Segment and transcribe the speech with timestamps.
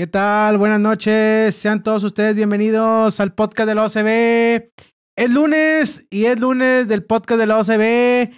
[0.00, 0.56] ¿Qué tal?
[0.56, 1.54] Buenas noches.
[1.54, 4.70] Sean todos ustedes bienvenidos al podcast de la OCB.
[5.14, 8.32] Es lunes y es lunes del podcast de la OCB.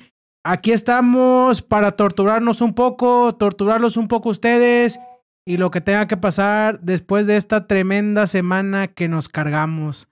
[0.45, 4.99] Aquí estamos para torturarnos un poco, torturarlos un poco ustedes
[5.47, 10.09] y lo que tenga que pasar después de esta tremenda semana que nos cargamos.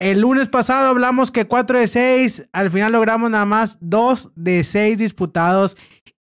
[0.00, 4.64] El lunes pasado hablamos que 4 de 6, al final logramos nada más 2 de
[4.64, 5.76] 6 disputados.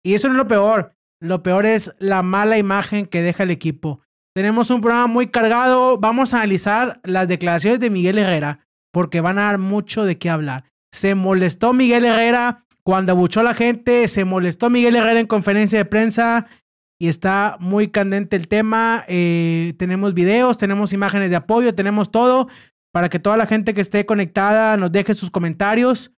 [0.05, 0.95] Y eso no es lo peor.
[1.21, 4.03] Lo peor es la mala imagen que deja el equipo.
[4.35, 5.99] Tenemos un programa muy cargado.
[5.99, 8.61] Vamos a analizar las declaraciones de Miguel Herrera
[8.93, 10.65] porque van a dar mucho de qué hablar.
[10.93, 15.79] Se molestó Miguel Herrera cuando abuchó a la gente, se molestó Miguel Herrera en conferencia
[15.79, 16.47] de prensa
[17.01, 19.05] y está muy candente el tema.
[19.09, 22.49] Eh, tenemos videos, tenemos imágenes de apoyo, tenemos todo
[22.93, 26.13] para que toda la gente que esté conectada nos deje sus comentarios.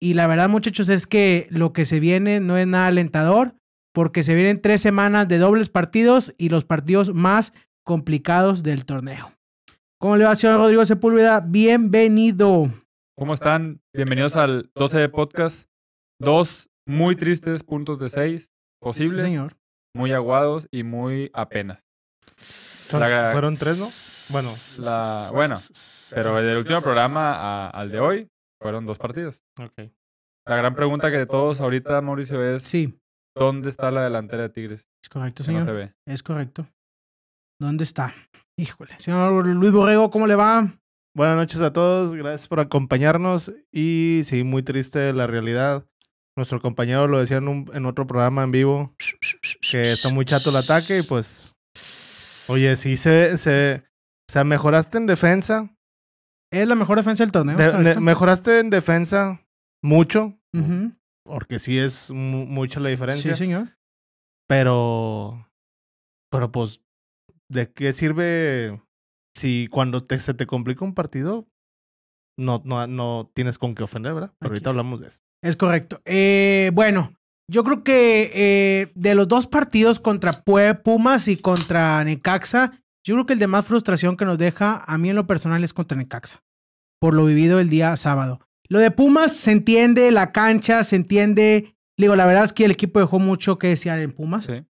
[0.00, 3.54] Y la verdad, muchachos, es que lo que se viene no es nada alentador,
[3.92, 7.52] porque se vienen tres semanas de dobles partidos y los partidos más
[7.84, 9.32] complicados del torneo.
[10.00, 11.40] ¿Cómo le va, señor Rodrigo Sepúlveda?
[11.40, 12.72] Bienvenido.
[13.18, 13.80] ¿Cómo están?
[13.94, 15.68] Bienvenidos al 12 de podcast.
[16.20, 19.20] Dos muy tristes puntos de seis posibles.
[19.22, 19.56] señor.
[19.94, 21.82] Muy aguados y muy apenas.
[22.92, 23.86] La- Fueron tres, ¿no?
[24.32, 25.56] Bueno, La, bueno,
[26.14, 28.28] pero del último programa a- al de hoy
[28.60, 29.40] fueron dos partidos.
[29.58, 29.90] ok.
[30.46, 32.98] La gran pregunta que todos ahorita, Mauricio, es Sí,
[33.40, 34.88] ¿dónde está la delantera de Tigres?
[35.02, 35.64] es correcto, Que no señor.
[35.64, 35.94] se ve.
[36.06, 36.68] Es correcto.
[37.58, 38.14] ¿Dónde está?
[38.58, 38.94] Híjole.
[38.98, 40.74] Señor Luis Borrego, ¿cómo le va?
[41.16, 43.52] Buenas noches a todos, gracias por acompañarnos.
[43.72, 45.86] Y sí, muy triste la realidad.
[46.36, 48.94] Nuestro compañero lo decía en, un- en otro programa en vivo,
[49.70, 51.54] que está muy chato el ataque y pues...
[52.48, 53.36] Oye, sí se...
[53.38, 53.84] se
[54.28, 55.68] o sea, mejoraste en defensa.
[56.52, 58.00] Es la mejor defensa del torneo.
[58.00, 59.40] mejoraste en defensa
[59.82, 60.92] mucho, Ujú.
[61.30, 63.32] Porque sí es mu- mucha la diferencia.
[63.34, 63.76] Sí, señor.
[64.48, 65.48] Pero,
[66.30, 66.80] pero pues,
[67.48, 68.80] ¿de qué sirve
[69.36, 71.46] si cuando te, se te complica un partido
[72.38, 74.34] no, no, no tienes con qué ofender, ¿verdad?
[74.38, 75.18] Pero ahorita hablamos de eso.
[75.42, 76.00] Es correcto.
[76.04, 77.12] Eh, bueno,
[77.50, 83.14] yo creo que eh, de los dos partidos contra Pue- Pumas y contra Necaxa, yo
[83.14, 85.72] creo que el de más frustración que nos deja a mí en lo personal es
[85.74, 86.42] contra Necaxa,
[87.00, 88.40] por lo vivido el día sábado.
[88.70, 91.74] Lo de Pumas se entiende, la cancha se entiende.
[91.98, 94.64] Digo, la verdad es que el equipo dejó mucho que desear en Pumas, Sí.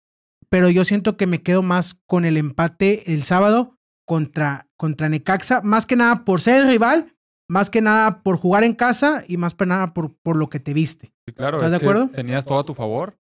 [0.49, 3.75] pero yo siento que me quedo más con el empate el sábado
[4.07, 7.13] contra, contra Necaxa, más que nada por ser el rival,
[7.47, 10.59] más que nada por jugar en casa y más que nada por, por lo que
[10.59, 11.11] te viste.
[11.27, 11.57] Sí, claro.
[11.57, 12.09] ¿Estás es de acuerdo?
[12.09, 13.17] Tenías todo a tu favor.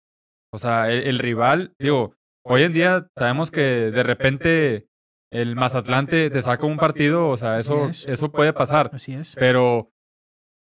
[0.53, 2.13] O sea, el, el rival, digo,
[2.45, 4.87] hoy en día sabemos que de repente
[5.31, 8.05] el Mazatlán te, te saca un partido, o sea, eso, es.
[8.07, 8.91] eso puede pasar.
[8.93, 9.35] Así es.
[9.35, 9.91] Pero,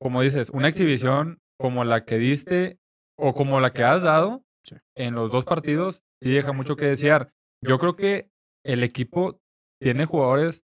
[0.02, 2.80] como dices, una exhibición como la que diste
[3.18, 4.76] o como la que has dado Sí.
[4.96, 7.32] en los dos partidos, sí deja mucho que desear.
[7.64, 8.30] Yo creo que
[8.64, 9.40] el equipo
[9.82, 10.64] tiene jugadores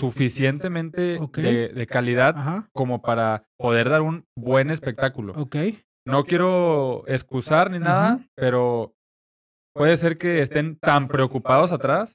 [0.00, 2.68] suficientemente de, de calidad Ajá.
[2.72, 5.32] como para poder dar un buen espectáculo.
[5.36, 5.56] Ok.
[6.06, 8.94] No quiero excusar ni nada, pero
[9.74, 12.14] puede ser que estén tan preocupados atrás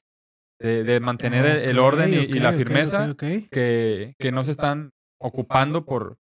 [0.58, 4.90] de, de mantener el, el orden y, la firmeza que no se están
[5.20, 6.16] ocupando por,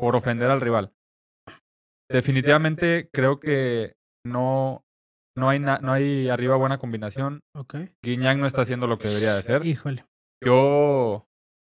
[0.00, 0.92] por ofender al rival.
[2.10, 3.94] Definitivamente creo que
[4.26, 4.82] no,
[5.36, 7.40] no, hay na- no hay arriba buena combinación.
[7.56, 7.76] ok.
[8.04, 9.64] Guiñac no está haciendo lo que debería de hacer.
[9.64, 10.04] Híjole.
[10.44, 11.26] Yo,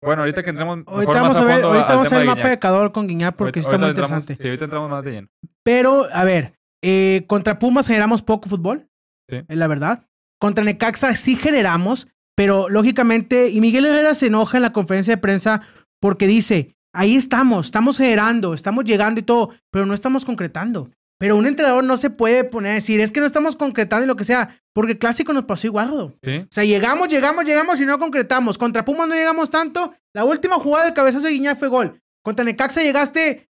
[0.04, 2.44] bueno, ahorita que entremos Ahorita vamos a ver, ahorita vamos a ver el mapa de
[2.48, 2.60] Guiñac.
[2.60, 4.42] Cador con Guiñar porque sí está muy Ahorita entramos- interesante.
[4.42, 5.28] sí, ahorita entramos más de lleno.
[5.64, 8.88] Pero, a ver, eh, contra Pumas generamos poco fútbol.
[9.30, 9.42] Sí.
[9.48, 10.06] Es la verdad.
[10.38, 15.20] Contra Necaxa sí generamos, pero lógicamente, y Miguel Herrera se enoja en la conferencia de
[15.22, 15.62] prensa
[16.00, 20.90] porque dice, ahí estamos, estamos generando, estamos llegando y todo, pero no estamos concretando.
[21.18, 24.06] Pero un entrenador no se puede poner a decir, es que no estamos concretando y
[24.06, 26.14] lo que sea, porque el clásico nos pasó igual.
[26.22, 26.38] ¿Sí?
[26.38, 28.58] O sea, llegamos, llegamos, llegamos y no concretamos.
[28.58, 29.94] Contra Pumas no llegamos tanto.
[30.14, 32.02] La última jugada del cabezazo de Guiñac fue gol.
[32.22, 33.48] Contra Necaxa llegaste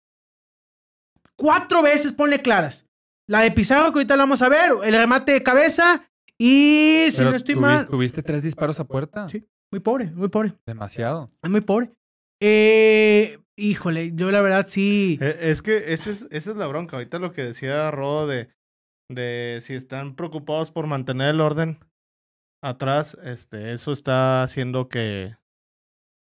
[1.36, 2.86] cuatro veces, ponle claras.
[3.28, 6.02] La de Pizarro, que ahorita la vamos a ver, el remate de cabeza
[6.38, 9.28] y, si Pero no estoy tuvi- mal, ¿Tuviste tres disparos a puerta?
[9.28, 9.46] Sí.
[9.70, 11.30] muy pobre, muy pobre, Demasiado.
[11.42, 11.92] es muy pobre.
[12.44, 15.16] Eh, híjole, yo la verdad sí.
[15.20, 16.96] Eh, Es que ese es, esa es la bronca.
[16.96, 18.48] Ahorita lo que decía Rodo de,
[19.08, 21.78] de si están preocupados por mantener el orden
[22.62, 25.36] atrás, este, eso está haciendo que,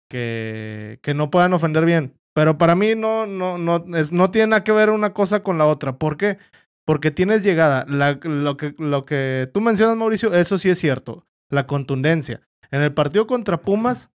[0.09, 2.15] que, que no puedan ofender bien.
[2.33, 5.59] Pero para mí no, no, no, es, no tiene nada que ver una cosa con
[5.59, 5.99] la otra.
[5.99, 6.39] ¿Por qué?
[6.85, 7.87] Porque tienes llegada.
[7.89, 11.27] Lo, que, lo que tú mencionas, Mauricio, eso sí es cierto.
[11.49, 12.41] La contundencia.
[12.71, 14.11] En el partido contra Pumas,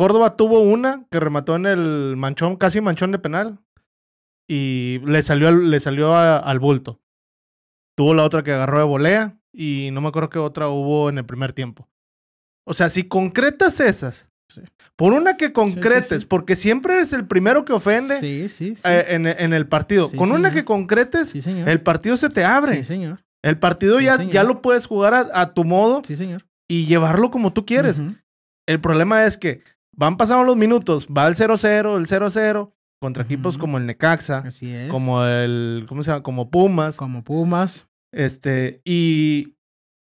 [0.00, 3.58] Córdoba tuvo una que remató en el manchón, casi manchón de penal.
[4.48, 7.00] Y le salió, al- le salió a- al bulto.
[7.96, 9.36] Tuvo la otra que agarró de volea.
[9.52, 11.88] y no me acuerdo qué otra hubo en el primer tiempo.
[12.64, 14.60] O sea, si concretas esas, Sí.
[14.94, 16.26] por una que concretes, sí.
[16.28, 20.64] porque siempre eres el primero que ofende eh, en, en el partido, con una que
[20.64, 21.68] concretes, señor.
[21.68, 22.76] el partido se te abre.
[22.76, 23.24] Sí, señor.
[23.42, 24.32] El partido ya, señor.
[24.32, 26.46] ya lo puedes jugar a, a tu modo señor.
[26.70, 28.00] y llevarlo como tú quieres.
[28.68, 29.64] El problema es que
[29.96, 34.70] van pasando los minutos, va el 0-0, el 0-0, contra equipos como el Necaxa, Así
[34.74, 34.90] es.
[34.90, 36.22] como el, ¿cómo se llama?
[36.22, 37.86] Como Pumas, Como Pumas.
[38.12, 39.54] este, y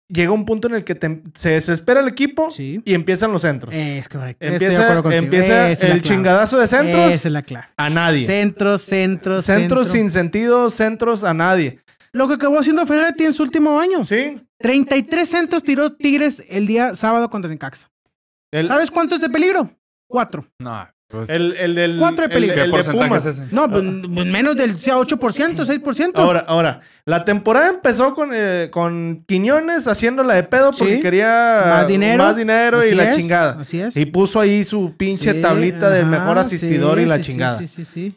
[0.10, 2.82] llega un punto en el que te- se desespera el equipo Sí.
[2.84, 3.74] y empiezan los centros.
[3.74, 4.46] Es correcto.
[4.46, 7.68] Empieza empieza es el chingadazo de centros Esa es la clave.
[7.78, 8.26] a nadie.
[8.26, 10.00] Centros, centros, centros centro.
[10.00, 11.80] sin sentido, centros a nadie.
[12.12, 14.04] Lo que acabó haciendo Ferretti en su último año.
[14.04, 14.42] Sí.
[14.58, 17.90] 33 centros tiró Tigres el día sábado contra Necaxa.
[18.52, 19.70] El, ¿Sabes cuánto es de peligro?
[20.10, 20.46] Cuatro.
[20.60, 22.56] No, pues, el, el del Cuatro de el- peligro.
[22.56, 23.26] ¿qué el de Pumas.
[23.26, 23.48] es ese?
[23.54, 23.84] No, pues,
[24.14, 26.12] pues menos del sea 8%, 6%.
[26.16, 31.02] Ahora, ahora, la temporada empezó con, eh, con Quiñones haciéndola de pedo porque Sí.
[31.02, 32.24] quería más dinero.
[32.24, 33.60] más dinero y la es, chingada.
[33.62, 33.96] Así es.
[33.96, 37.58] Y puso ahí su pinche Sí, tablita del mejor asistidor sí, y la chingada.
[37.60, 38.16] Sí, sí, sí.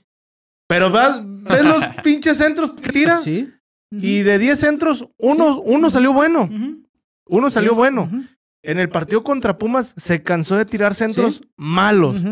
[0.67, 3.51] Pero vas, ves los pinches centros que tira Sí.
[3.91, 6.49] y de 10 centros, uno, uno salió bueno.
[7.27, 8.05] Uno salió bueno.
[8.05, 8.23] Ujú.
[8.65, 11.51] En el partido contra Pumas se cansó de tirar centros Sí.
[11.57, 12.23] malos.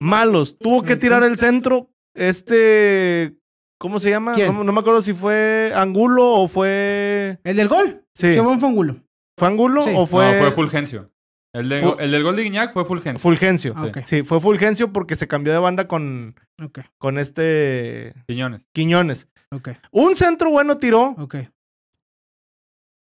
[0.00, 0.56] Malos.
[0.58, 1.90] Tuvo que tirar el centro.
[2.14, 3.36] Este.
[3.78, 4.34] ¿Cómo se llama?
[4.34, 4.52] ¿Quién?
[4.54, 7.38] No, no me acuerdo si fue Angulo o fue.
[7.44, 8.02] El del gol.
[8.14, 8.32] Sí.
[8.34, 8.96] Se fue un fangulo.
[9.38, 9.90] ¿Fue Angulo Sí.
[9.94, 11.10] o fue, No, fue Fulgencio.
[11.52, 13.20] El, de- Fu- el del gol de Guiñac fue Fulgencio.
[13.20, 13.74] Fulgencio?
[13.76, 13.98] Ah, ok.
[14.04, 18.66] Sí, fue Fulgencio porque se cambió de banda con, Ok, con este Quiñones.
[18.72, 19.28] Quiñones.
[19.50, 21.36] ok, Un centro bueno tiró ok.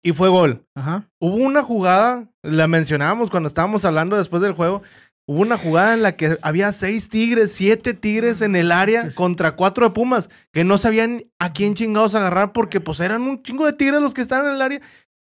[0.05, 0.65] Y fue gol.
[0.77, 1.09] Ajá.
[1.19, 4.83] Hubo una jugada, la mencionábamos cuando estábamos hablando después del juego.
[5.27, 9.15] Hubo una jugada en la que había seis tigres, siete tigres en el área Pues-
[9.15, 13.43] contra cuatro de Pumas, que no sabían a quién chingados agarrar porque pues eran un
[13.43, 14.81] chingo de tigres los que estaban en el área.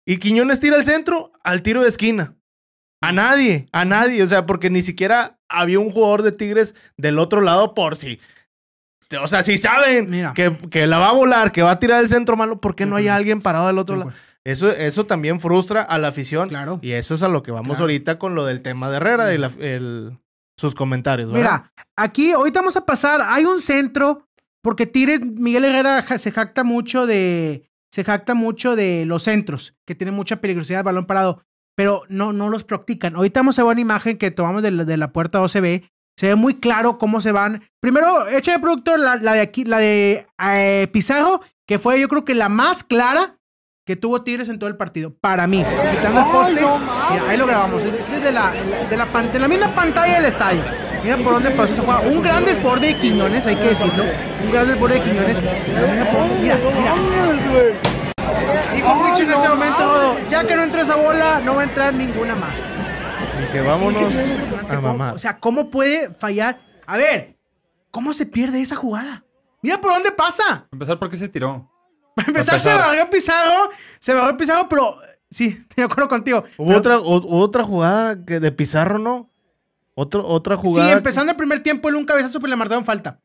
[0.05, 2.35] Y Quiñones tira el centro al tiro de esquina.
[3.01, 4.21] A nadie, a nadie.
[4.23, 8.19] O sea, porque ni siquiera había un jugador de tigres del otro lado por si.
[9.21, 10.33] O sea, si saben Mira.
[10.33, 12.85] que, que la va a volar, que va a tirar el centro malo, ¿por qué
[12.85, 13.15] no hay Ujú.
[13.15, 14.09] alguien parado del otro lado?
[14.09, 14.26] acuerdo.
[14.47, 16.49] Eso, eso también frustra a la afición.
[16.49, 16.79] Claro.
[16.81, 17.83] Y eso es a lo que vamos Claro.
[17.83, 20.17] ahorita con lo del tema de Herrera y la- el-
[20.57, 21.31] sus comentarios.
[21.31, 21.63] ¿verdad?
[21.65, 23.21] Mira, aquí ahorita vamos a pasar.
[23.21, 24.27] Hay un centro,
[24.63, 27.69] porque Tigres, Miguel Herrera se jacta mucho de.
[27.93, 31.43] Se jacta mucho de los centros, que tienen mucha peligrosidad de balón parado,
[31.75, 33.15] pero no, no los practican.
[33.15, 35.83] Ahorita vamos a ver una imagen que tomamos de la, de la puerta OCB.
[36.17, 37.63] Se ve muy claro cómo se van.
[37.81, 42.07] Primero, echa de producto la, la de aquí, la de eh, Pizarro, que fue yo
[42.09, 43.36] creo que la más clara
[43.87, 45.15] que tuvo Tigres en todo el partido.
[45.19, 45.63] Para mí.
[45.91, 46.53] Quitando el poste.
[46.55, 47.83] Mira, ahí lo grabamos.
[47.83, 48.51] Desde la,
[48.89, 50.61] de, la, pan- de la misma pantalla del estadio.
[51.03, 52.01] Mira por dónde pasó esa jugada.
[52.01, 54.03] Un gran desborde de Quiñones, hay que decirlo.
[54.43, 55.41] Un gran desborde de Quiñones.
[55.41, 56.57] Mira por dónde- Mira.
[58.75, 61.93] Dijo Wicho en ese momento, ya que no entra esa bola, no va a entrar
[61.93, 62.79] ninguna más.
[63.65, 65.15] Vámonos Es increíble, impresionante a mamar.
[65.15, 66.59] O sea, ¿cómo puede fallar?
[66.85, 67.37] A ver,
[67.89, 69.23] ¿cómo se pierde esa jugada?
[69.61, 70.67] Mira por dónde pasa.
[70.71, 71.71] Empezar, ¿por qué se tiró?
[72.17, 73.69] Para empezar, se barrió Pizarro,
[73.99, 74.97] se barrió Pizarro, pero
[75.29, 76.43] sí, estoy de acuerdo contigo.
[76.57, 79.29] Hubo Pero- otra, o- otra jugada que de Pizarro, ¿no?
[79.95, 80.89] Otro, otra jugada.
[80.89, 83.19] Sí, empezando el primer tiempo, él un cabezazo, pero le marcaron falta.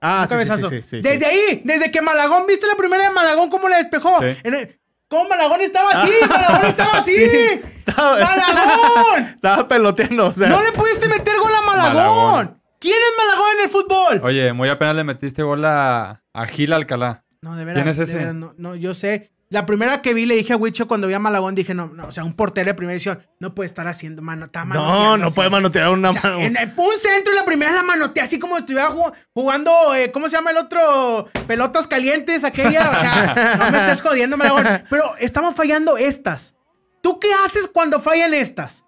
[0.00, 0.68] Ah, un sí, sí, cabezazo.
[0.68, 1.24] sí, sí, sí, desde sí.
[1.24, 4.18] ahí, desde que Malagón, ¿viste la primera de Malagón cómo le despejó?
[4.20, 4.36] Sí.
[4.44, 6.10] En el- ¿Cómo Malagón estaba así?
[6.28, 7.14] Malagón estaba así.
[7.14, 9.22] Sí, estaba, ¡Malagón!
[9.34, 10.26] estaba peloteando.
[10.26, 11.94] O sea, No le pudiste meter gol a Malagón.
[11.94, 12.60] Malagón.
[12.80, 14.20] ¿Quién es Malagón en el fútbol?
[14.24, 17.23] Oye, muy apenas le metiste gol a, a Gil Alcalá.
[17.44, 17.82] No, de veras.
[17.82, 18.16] ¿Quién es de ese?
[18.16, 19.30] veras, no, no, yo sé.
[19.50, 22.06] La primera que vi le dije a Wicho cuando vi a Malagón, dije, no, no,
[22.08, 25.26] o sea, un portero de primera edición no puede estar haciendo mano, está no, no
[25.26, 25.34] así.
[25.34, 26.38] puede manotear una O sea, mano.
[26.42, 29.94] en el- un centro y la primera la manotea así como si estuviera ju- jugando,
[29.94, 31.28] eh, ¿cómo se llama el otro?
[31.46, 32.90] Pelotas calientes, aquella.
[32.90, 34.64] O sea, no me estés jodiendo, Malagón.
[34.90, 36.56] Pero estamos fallando estas.
[37.02, 38.84] ¿Tú qué haces cuando fallan estas?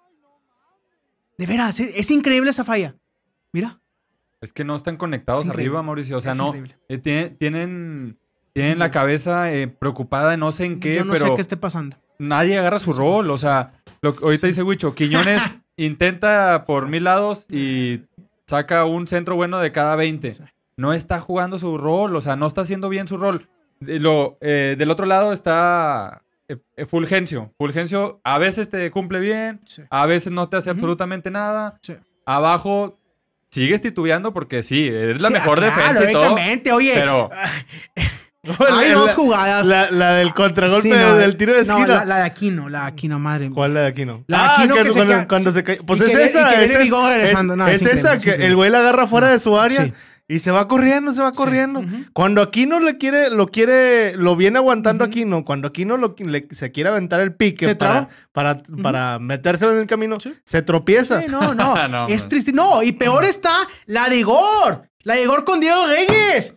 [1.37, 2.95] De veras, es, es increíble esa falla.
[3.53, 3.79] Mira.
[4.41, 6.17] Es que no están conectados Es arriba, Mauricio.
[6.17, 6.47] O sea, Es no.
[6.47, 6.77] increíble.
[6.89, 8.19] eh, tienen tienen,
[8.61, 11.41] tienen la cabeza eh, preocupada de no sé en qué, Yo no pero sé qué
[11.41, 11.97] esté pasando.
[12.19, 13.29] nadie agarra su rol.
[13.31, 15.41] O sea, lo, que ahorita dice Huicho, Quiñones
[15.77, 18.01] intenta por mil lados y
[18.47, 20.31] saca un centro bueno de cada 20.
[20.31, 20.43] Sí.
[20.77, 23.47] No está jugando su rol, o sea, no está haciendo bien su rol.
[23.79, 27.51] De lo, eh, del otro lado está eh, eh, Fulgencio.
[27.57, 29.83] Fulgencio a veces te cumple bien, Sí.
[29.89, 31.77] a veces no te hace absolutamente nada.
[31.81, 31.95] Sí.
[32.25, 32.97] Abajo
[33.49, 36.75] sigues titubeando porque sí, es la Sí, mejor claro, defensa y todo.
[36.75, 37.29] Oye, Pero
[38.71, 39.67] hay La- dos jugadas.
[39.67, 41.87] La, la del contragolpe Sí, no, del tiro de no, esquina.
[41.99, 43.49] la, la de Aquino, la de Aquino, madre.
[43.49, 44.23] ¿Cuál la de Aquino?
[44.27, 45.57] La de ah, Aquino que cuando, queda- cuando sí.
[45.57, 45.77] se cae.
[45.85, 46.49] Pues Y es que ve- y esa.
[46.49, 47.53] que es, Bigón regresando.
[47.53, 49.59] es- No, es es increíble, esa es que el güey la agarra fuera de su
[49.59, 49.93] área Sí.
[50.29, 51.85] Y se va corriendo, se va corriendo.
[52.11, 55.09] Cuando Aquino le quiere, lo quiere, lo viene aguantando Ujú.
[55.11, 59.71] Aquino, cuando Aquino lo, le- se quiere aventar el pique Se para, para, para metérselo
[59.71, 60.33] en el camino, Sí.
[60.43, 61.21] se tropieza.
[61.21, 61.75] Sí, no, no.
[61.87, 62.51] No, es triste.
[62.51, 63.53] No, y peor está
[63.85, 64.89] la de Igor.
[65.03, 66.53] La de Igor con Diego Reyes.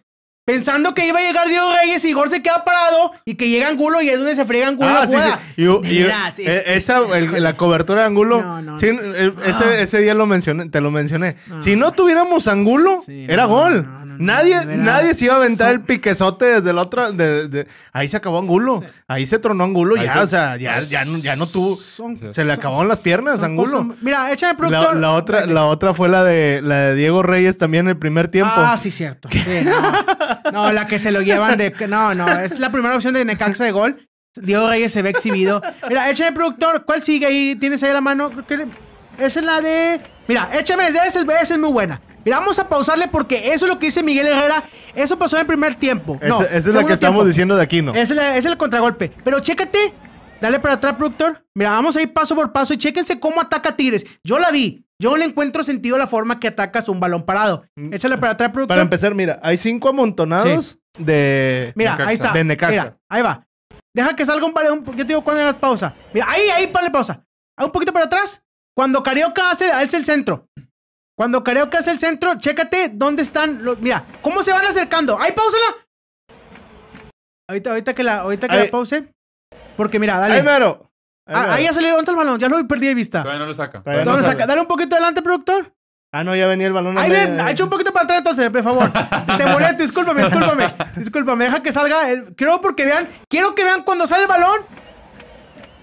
[0.50, 3.68] Pensando que iba a llegar Diego Reyes y Igor se queda parado y que llega
[3.68, 5.38] Angulo y es donde se friega Angulo Ah, la sí, jugada.
[5.56, 5.62] sí.
[5.94, 8.42] Y- es- eh, es- esa, el- la cobertura de Angulo.
[8.42, 9.00] No, no, sí, no.
[9.02, 9.48] el- Ah.
[9.48, 11.36] ese, ese día lo mencioné, te lo mencioné.
[11.46, 11.62] No.
[11.62, 13.86] Si no tuviéramos Angulo, Sí, era no, gol.
[13.86, 17.10] no, nadie, nadie se iba a aventar el piquezote desde la otra.
[17.10, 18.80] de- de- ahí se acabó Angulo.
[18.82, 18.88] Sí.
[19.08, 19.96] Ahí se tronó Angulo.
[19.98, 21.74] Ahí ya, se- o sea, ya, ya, no, ya no tuvo.
[21.76, 22.16] Son-.
[22.16, 23.96] Se le son- acabaron las piernas a son Angulo.
[24.00, 24.96] Mira, échame La, productor.
[24.96, 28.28] la otra, la otra fue la de, la de Diego Reyes también en el primer
[28.28, 28.52] tiempo.
[28.54, 29.28] Ah, sí, cierto.
[29.30, 30.52] Sí, no.
[30.52, 31.72] No, la que se lo llevan de.
[31.88, 34.06] No, no, es la primera opción de Necaxa de gol.
[34.36, 35.60] Diego Reyes se ve exhibido.
[35.88, 36.84] Mira, échame, productor.
[36.84, 37.56] ¿Cuál sigue ahí?
[37.56, 38.30] ¿Tienes ahí la mano?
[38.30, 38.89] Creo que-
[39.20, 40.00] Esa es la de.
[40.28, 42.00] Mira, échame, esa es, esa es muy buena.
[42.24, 44.64] Mira, vamos a pausarle porque eso es lo que dice Miguel Herrera.
[44.94, 46.18] Eso pasó en el primer tiempo.
[46.20, 47.92] Esa- No, esa es la que estamos diciendo de Aquino.
[47.92, 49.12] Ese es, la- ese es el contragolpe.
[49.24, 49.94] Pero chécate.
[50.40, 51.44] Dale para atrás, productor.
[51.54, 54.06] Mira, vamos a ir paso por paso y chéquense cómo ataca Tigres.
[54.24, 54.86] Yo la vi.
[54.98, 57.64] Yo le encuentro sentido a la forma que atacas un balón parado.
[57.90, 58.74] Échale para atrás, productor.
[58.74, 58.78] Mm.
[58.78, 61.72] Para empezar, mira, hay cinco amontonados de.
[61.76, 62.08] Mira, Necaxa.
[62.08, 62.32] ahí está.
[62.32, 62.70] De Necaxa.
[62.72, 63.46] Mira, ahí va.
[63.94, 64.84] Deja que salga un balón.
[64.84, 65.94] Yo te digo cuándo hagas pausa.
[66.14, 67.22] Mira, ahí, ahí, ponle pausa.
[67.58, 68.42] Un poquito para atrás.
[68.80, 70.46] Cuando Carioca hace, hace el centro.
[71.14, 73.78] Cuando Carioca hace el centro, chécate dónde están los.
[73.78, 75.20] Mira, cómo se van acercando.
[75.20, 75.66] ¡Ahí, pausala!
[77.46, 78.64] Ahorita, ahorita que la, ahorita que Ahí.
[78.64, 79.04] la pause.
[79.76, 80.36] Porque mira, dale.
[80.36, 80.90] Ahí mero.
[81.26, 81.52] Ahí Ah, mero.
[81.52, 82.40] ahí ya salió dónde está el balón.
[82.40, 83.20] Ya lo perdí de vista.
[83.20, 83.82] Todavía no lo saca.
[83.82, 84.46] Todavía.
[84.46, 85.74] Dale un poquito adelante, productor.
[86.14, 86.96] Ah, no, ya venía el balón.
[86.96, 88.90] a Ahí media- ven, echa un poquito para atrás entonces, por favor.
[89.36, 90.74] Te molesto, discúlpame, discúlpame.
[90.96, 92.10] Discúlpame, deja que salga.
[92.10, 92.34] El...
[92.34, 94.62] Quiero porque vean, quiero que vean cuando sale el balón.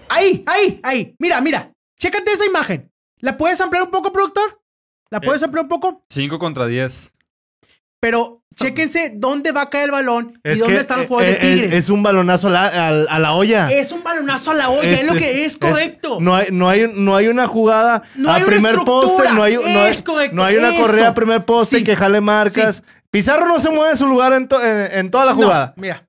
[0.08, 1.14] Ahí, ahí, ahí.
[1.20, 1.70] Mira, mira.
[2.00, 2.87] Chécate esa imagen.
[3.20, 4.60] ¿La puedes ampliar un poco, productor?
[5.10, 6.04] ¿La puedes ampliar un poco?
[6.10, 7.12] 5 contra 10.
[8.00, 11.40] Pero chéquense dónde va a caer el balón y dónde que, están los eh, jugadores
[11.40, 11.72] de eh, Tigres.
[11.74, 13.70] Es un balonazo a la, a- a la olla.
[13.72, 16.18] Es un balonazo a la olla, es, lo que es, correcto.
[16.20, 19.42] no, hay, no, hay, no hay una jugada No a hay una primer poste, no
[19.42, 20.82] hay, no hay, Es correcto, no hay una eso.
[20.82, 21.84] correa a primer poste Sí.
[21.84, 22.76] que jale marcas.
[22.76, 22.82] Sí.
[23.10, 25.74] Pizarro no se mueve de su lugar en, to- en, en toda la No, jugada.
[25.76, 26.07] mira.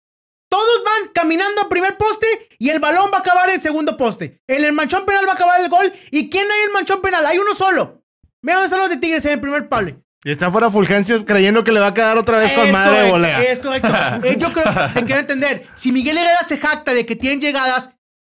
[0.50, 2.28] Todos van caminando a primer poste
[2.58, 4.42] y el balón va a acabar en segundo poste.
[4.48, 5.94] En el manchón penal va a acabar el gol.
[6.12, 7.26] ¿Y quién hay en el manchón penal?
[7.26, 8.04] Hay uno solo.
[8.42, 10.02] Mira dónde están los de Tigres en el primer palo.
[10.24, 13.10] Y está fuera Fulgencio creyendo que le va a quedar otra vez con madre de
[13.10, 13.42] correcto, volea.
[13.44, 13.88] es correcto.
[14.28, 15.68] Eh, yo creo que te quiero entender.
[15.76, 17.92] Si Miguel Herrera se jacta de que tienen llegadas,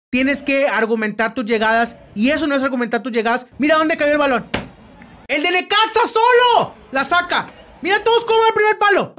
[0.10, 1.96] tienes que argumentar tus llegadas.
[2.16, 3.46] Y eso no es argumentar tus llegadas.
[3.58, 4.50] Mira dónde cayó el balón.
[5.28, 7.48] El de Necaxa solo la saca.
[7.82, 9.14] Mira todos cómo van al primer palo.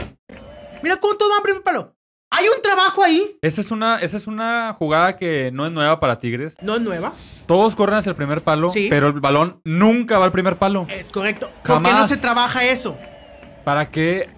[0.83, 1.95] Mira cómo todos van al primer palo.
[2.31, 3.37] Hay un trabajo ahí.
[3.41, 6.57] Esa es, una, esa es una jugada que no es nueva para Tigres.
[6.61, 7.13] No es nueva.
[7.47, 8.89] Todos corren hacia el primer palo, Sí.
[8.91, 10.87] pero el balón nunca va al primer palo.
[10.91, 11.51] Es correcto.
[11.65, 12.09] ¿Por qué no Jamás.
[12.11, 12.97] se trabaja eso?
[13.65, 14.29] ¿Para qué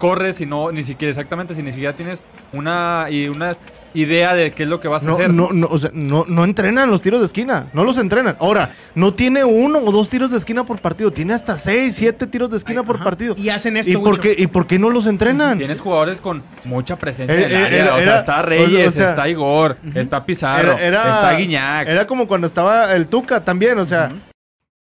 [0.00, 3.54] corres si no, ni siquiera, exactamente, si ni siquiera tienes una, y una
[3.92, 5.30] idea de qué es lo que vas a No, hacer?
[5.32, 7.66] no, no, o sea, no, no entrenan los tiros de esquina.
[7.72, 8.36] No los entrenan.
[8.38, 11.10] Ahora, no tiene uno o dos tiros de esquina por partido.
[11.12, 13.04] Tiene hasta seis, siete tiros de esquina por Ajá.
[13.04, 13.34] partido.
[13.36, 14.22] Y hacen esto, ¿Y por, Wicho.
[14.22, 15.58] qué, ¿Y por qué no los entrenan?
[15.58, 17.78] Tienes jugadores con mucha presencia Eh, en el área.
[17.82, 21.32] era- o sea, era- está Reyes, o sea, está Igor, está Pizarro, Era- era- está
[21.36, 21.88] Guiñac.
[21.88, 24.12] Era como cuando estaba el Tuca también, o sea.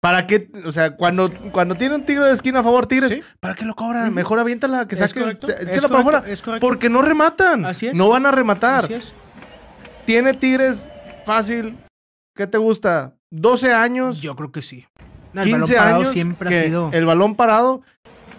[0.04, 0.50] ¿Para qué?
[0.66, 3.22] O sea, cuando, cuando tiene un tiro de esquina a favor Tigres, Sí.
[3.40, 4.02] ¿para qué lo cobra?
[4.02, 4.10] Ujú.
[4.12, 5.18] Mejor aviéntala, que saque.
[5.18, 5.32] échala
[5.72, 6.24] es para afuera.
[6.60, 7.64] Porque no rematan.
[7.64, 7.94] Así es.
[7.94, 8.84] No van a rematar.
[8.84, 9.14] Así es.
[10.04, 10.90] Tiene Tigres
[11.24, 11.78] fácil.
[12.36, 13.14] ¿Qué te gusta?
[13.30, 14.84] 12 años, Yo creo que sí.
[15.32, 16.12] No, el 15 balón parado años.
[16.12, 16.90] siempre que ha sido.
[16.92, 17.80] El balón parado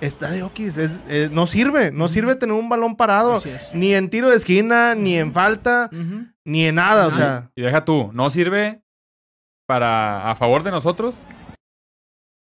[0.01, 0.77] está de okis.
[0.77, 1.91] es- eh, no sirve.
[1.91, 3.37] No sirve tener un balón parado.
[3.37, 3.71] Así es.
[3.73, 5.89] Ni en tiro de esquina, ni en falta,
[6.45, 7.07] ni en nada.
[7.07, 8.83] O sea, Y deja tú, no sirve
[9.67, 11.15] para a favor de nosotros.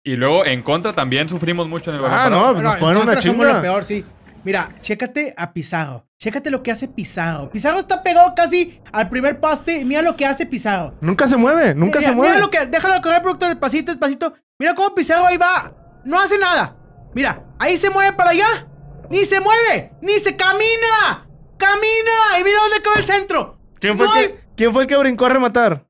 [0.05, 2.81] Y luego en contra también sufrimos mucho en el balón Ah, no, pues nos en
[2.81, 3.53] ponen una contra somos chinga.
[3.55, 4.05] lo peor, sí.
[4.45, 6.05] Mira, chécate a Pizarro.
[6.19, 7.49] Chécate lo que hace Pizarro.
[7.51, 9.79] Pizarro está pegado casi al primer poste.
[9.79, 10.95] y Mira lo que hace Pizarro.
[11.01, 11.75] nunca se mueve.
[11.75, 12.35] Nunca mira, se mueve.
[12.35, 12.67] Mira lo que.
[12.67, 14.35] Déjalo correr, productor, despacito, despacito.
[14.59, 15.73] Mira cómo Pizarro ahí va.
[16.05, 16.77] No hace nada.
[17.15, 18.69] Mira, ahí se mueve para allá.
[19.09, 19.93] Ni se mueve.
[20.03, 21.27] Ni se camina.
[21.57, 22.39] Camina.
[22.41, 23.59] Y mira dónde acaba el centro.
[23.81, 25.87] ¿Quién fue, No el hay- que, ¿Quién fue el que brincó a rematar?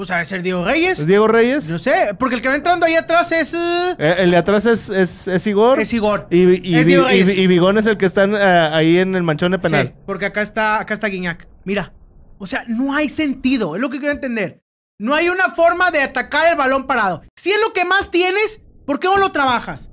[0.00, 1.00] Pues a ver, ser Diego Reyes.
[1.00, 1.68] ¿Es Diego Reyes?
[1.68, 3.52] No sé, porque el que va entrando ahí atrás es.
[3.52, 5.78] eh, el de atrás es, es, es Igor.
[5.78, 6.26] es Igor.
[6.30, 7.36] Y, y, Es Vi- Diego y- Reyes.
[7.36, 9.88] y Vigón es el que está eh, ahí en el manchón de penal.
[9.88, 11.46] Sí, porque acá está, acá está Guiñac.
[11.66, 11.92] Mira,
[12.38, 14.62] o sea, no hay sentido, es lo que quiero entender.
[14.98, 17.20] No hay una forma de atacar el balón parado.
[17.36, 19.90] Si es lo que más tienes, ¿por qué no lo trabajas?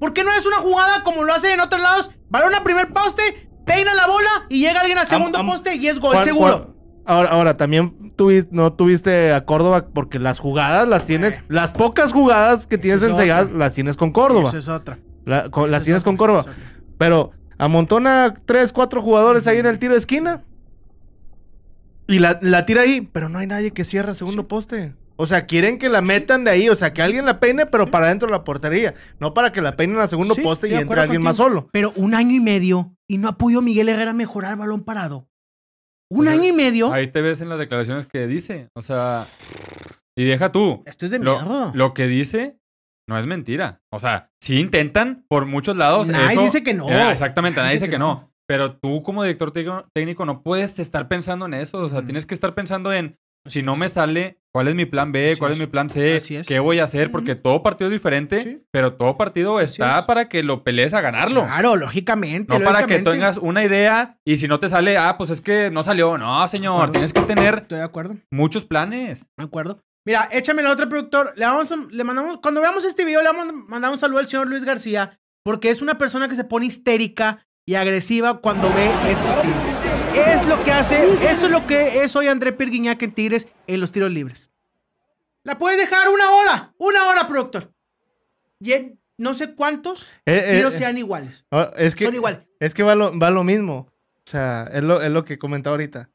[0.00, 2.10] ¿Por qué no es una jugada como lo hacen en otros lados?
[2.28, 5.86] Balón a primer poste, peina la bola y llega alguien a segundo am- poste y
[5.86, 6.71] es gol seguro.
[7.04, 12.12] Ahora, ahora, también tuvi- no tuviste a Córdoba porque las jugadas las tienes, las pocas
[12.12, 14.50] jugadas que tienes es enseñadas las tienes con Córdoba.
[14.50, 14.98] Eso es otra.
[15.24, 16.46] La- con- las Es tienes con Córdoba.
[16.98, 20.42] Pero amontona tres, cuatro jugadores ahí en el tiro de esquina.
[22.08, 24.94] Y la, la tira ahí, pero no hay nadie que cierre segundo poste.
[25.16, 27.90] O sea, quieren que la metan de ahí, o sea, que alguien la peine, pero
[27.90, 28.94] para dentro de la portería.
[29.20, 31.68] No para que la peinen al segundo Sí, poste y entre alguien más solo.
[31.72, 35.28] Pero un año y medio y no ha podido Miguel Herrera mejorar el balón parado.
[36.12, 36.92] Un O sea, año y medio.
[36.92, 38.68] Ahí te ves en las declaraciones que dice.
[38.74, 39.26] O sea,
[40.16, 40.82] y deja tú.
[40.86, 41.40] Esto es de miedo.
[41.42, 42.58] Lo, lo que dice
[43.08, 43.80] no es mentira.
[43.90, 46.08] O sea, sí intentan por muchos lados.
[46.08, 46.88] Nadie eso- dice que no.
[46.88, 48.30] Eh, exactamente, Nadie nadie dice que no.
[48.46, 51.78] Pero tú como director técnico- no puedes estar pensando en eso.
[51.78, 52.06] O sea, Ujú.
[52.06, 55.30] tienes que estar pensando en, si no me sale, ¿cuál es mi plan B?
[55.32, 55.58] Así ¿Cuál es.
[55.58, 55.60] es.
[55.60, 56.16] mi plan C?
[56.16, 56.46] Es.
[56.46, 57.10] ¿Qué voy a hacer?
[57.10, 58.62] Porque todo partido es diferente, Sí.
[58.70, 60.04] pero todo partido está es.
[60.04, 61.44] para que lo pelees a ganarlo.
[61.44, 62.58] Claro, lógicamente.
[62.58, 65.70] No para que tengas una idea y si no te sale, ah, pues es que
[65.70, 66.16] no salió.
[66.18, 68.16] No, señor, tienes que tener Estoy de acuerdo.
[68.30, 69.26] muchos planes.
[69.36, 69.80] De acuerdo.
[70.06, 71.32] Mira, échame la otra productor.
[71.36, 74.18] Le, vamos a- le mandamos, cuando veamos este video, le vamos a mandar un saludo
[74.18, 78.68] al señor Luis García, porque es una persona que se pone histérica y agresiva cuando
[78.74, 78.90] ve
[79.42, 79.91] tiros.
[80.14, 83.80] Es lo que hace, eso es lo que es hoy André Pirguiñac en Tigres en
[83.80, 84.50] los tiros libres.
[85.44, 87.72] La puedes dejar una hora, una hora, productor.
[88.60, 91.44] Y en no sé cuántos Eh, eh, tiros eh, sean iguales.
[91.50, 92.46] ah, es que, Son igual.
[92.60, 93.88] Es que va lo, va lo mismo.
[94.26, 96.10] O sea, es lo, es lo que comentaba ahorita.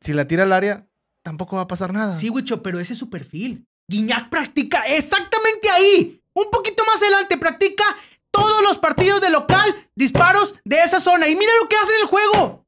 [0.00, 0.86] Si la tira al área,
[1.22, 2.14] tampoco va a pasar nada.
[2.14, 3.66] Sí, Wicho, pero ese es su perfil.
[3.88, 6.22] Guiñac practica exactamente ahí.
[6.32, 7.84] Un poquito más adelante, practica
[8.30, 11.28] todos los partidos de local, disparos de esa zona.
[11.28, 12.65] Y mira lo que hace en el juego.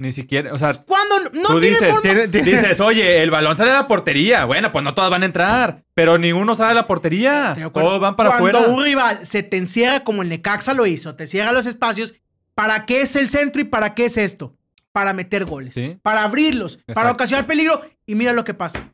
[0.00, 2.00] Ni siquiera, o sea, Cuando no tú dices, forma.
[2.02, 4.44] Tiene- dices, oye, el balón sale a la portería.
[4.44, 7.52] Bueno, pues no todas van a entrar, pero ninguno sale a la portería.
[7.56, 7.68] De.
[7.70, 8.72] Todos van para Cuando afuera.
[8.72, 12.14] un rival se te encierra como el Necaxa lo hizo, te cierra los espacios,
[12.54, 14.54] ¿para qué es el centro y para qué es esto?
[14.92, 15.98] Para meter goles, Sí.
[16.00, 17.80] para abrirlos, para ocasionar peligro.
[18.06, 18.92] Y mira lo que pasa.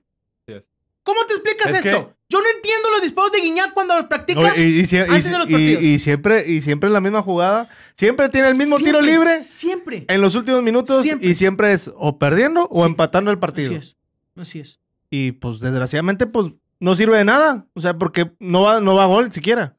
[1.04, 2.08] ¿Cómo te explicas Es esto?
[2.08, 4.40] que- Yo no entiendo los disparos de Guiñac cuando los practica.
[4.40, 5.82] No, y, antes de los partidos.
[5.82, 7.68] y siempre, y siempre la misma jugada.
[7.96, 10.04] Siempre tiene el mismo tiro libre Siempre.
[10.08, 11.02] en los últimos minutos.
[11.02, 11.28] Siempre.
[11.28, 12.86] Y siempre es o perdiendo o Sí.
[12.90, 13.70] empatando el partido.
[13.76, 13.96] Así es.
[14.36, 14.80] Así es.
[15.10, 16.48] Y pues desgraciadamente, pues
[16.80, 17.66] no sirve de nada.
[17.74, 19.76] O sea, porque no va, no va a gol siquiera.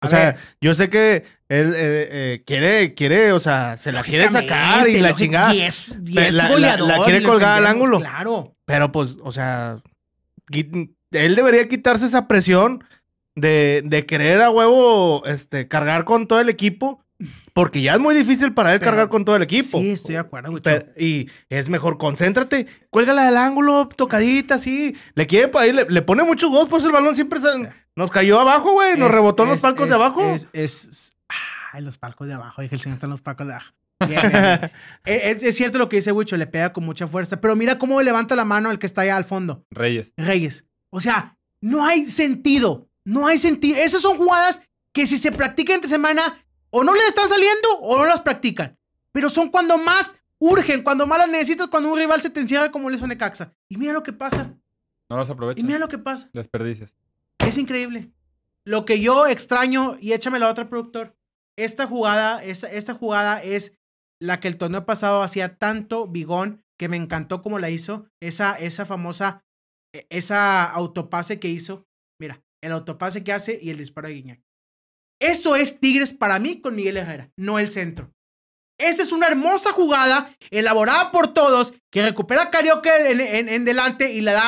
[0.00, 0.36] O A sea, ver.
[0.60, 4.98] yo sé que él eh, eh, quiere, quiere, o sea, se la quiere sacar y
[5.00, 5.54] la chingada.
[5.54, 8.00] Es, Pe- es la- la- la quiere colgar al ángulo.
[8.00, 8.56] Claro.
[8.64, 9.80] Pero pues, o sea,
[10.50, 12.84] él debería quitarse esa presión
[13.34, 16.98] de, de querer a huevo este, cargar con todo el equipo.
[17.52, 19.78] Porque ya es muy difícil para él Pero- cargar con todo el equipo.
[19.78, 20.50] Sí, estoy de acuerdo.
[20.60, 24.96] Pero- y es mejor, concéntrate, cuélgala del ángulo, tocadita, así.
[25.14, 28.10] Le quiere pa- ahí, le, le pone muchos gols, pues el balón siempre se- nos
[28.10, 28.96] cayó abajo, güey.
[28.96, 30.34] Nos Es- rebotó en los es- palcos de abajo.
[30.34, 32.60] Es, es, es- ah, en los palcos de abajo.
[32.62, 33.72] Dije, el señor está en los palcos de abajo.
[34.08, 34.70] Bien, bien, bien.
[35.04, 37.40] Eh, es, es cierto lo que dice Wicho, le pega con mucha fuerza.
[37.40, 39.64] Pero mira cómo levanta la mano el que está allá al fondo.
[39.70, 40.14] Reyes.
[40.16, 40.64] Reyes.
[40.90, 42.88] O sea, no hay sentido.
[43.04, 43.78] No hay sentido.
[43.78, 44.60] Esas son jugadas
[44.92, 48.78] que si se practican entre semana, o no le están saliendo o no las practican.
[49.10, 52.70] Pero son cuando más urgen, cuando más las necesitas, cuando un rival se te encierra
[52.70, 53.54] como le hizo Necaxa.
[53.68, 54.54] Y mira lo que pasa.
[55.10, 55.64] No los Y aprovechas.
[55.64, 56.30] mira lo que pasa.
[56.32, 56.96] Desperdicias.
[57.38, 58.10] Es increíble.
[58.64, 61.16] Lo que yo extraño, y échame la otra productor,
[61.56, 63.72] esta jugada, esta, esta jugada es
[64.22, 68.06] la que el torneo pasado hacía tanto bigón que me encantó como la hizo.
[68.20, 69.44] Esa, esa famosa,
[69.94, 71.86] e- esa autopase que hizo.
[72.20, 74.40] Mira, el autopase que hace y el disparo de Guiñac.
[75.20, 78.12] Eso es Tigres para mí con Miguel Herrera, no el centro.
[78.80, 84.12] Esa es una hermosa jugada elaborada por todos que recupera a Carioca en, en- delante
[84.12, 84.42] y le da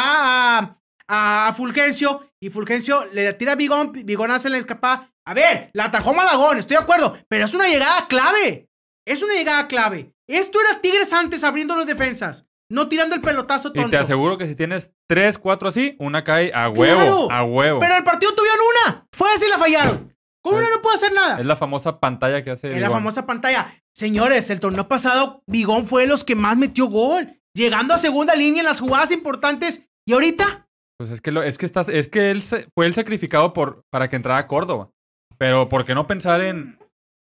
[0.58, 5.10] a, a, a Fulgencio y Fulgencio le tira a Bigón, Bigón hace la escapada.
[5.26, 8.68] A ver, la atajó Malagón, estoy de acuerdo, pero es una llegada clave.
[9.06, 10.12] Es una llegada clave.
[10.28, 13.88] Esto era Tigres antes abriendo los defensas, no tirando el pelotazo tonto.
[13.88, 16.96] Y te aseguro que si tienes tres, cuatro así, una cae a huevo.
[16.96, 17.30] Claro.
[17.30, 17.80] A huevo.
[17.80, 19.06] Pero el partido tuvieron una.
[19.12, 20.14] Fue así la fallaron.
[20.42, 21.38] ¿Cómo Es- uno no puede hacer nada?
[21.40, 22.72] Es la famosa pantalla que hace.
[22.72, 23.72] En la famosa pantalla.
[23.94, 27.40] Señores, el torneo pasado, Bigón fue de los que más metió gol.
[27.54, 29.82] Llegando a segunda línea en las jugadas importantes.
[30.06, 30.66] Y ahorita,
[30.98, 33.82] Pues es que, lo, es que estás, es que él se- fue el sacrificado por,
[33.90, 34.90] para que entrara a Córdoba.
[35.38, 36.76] Pero ¿por qué no pensar en.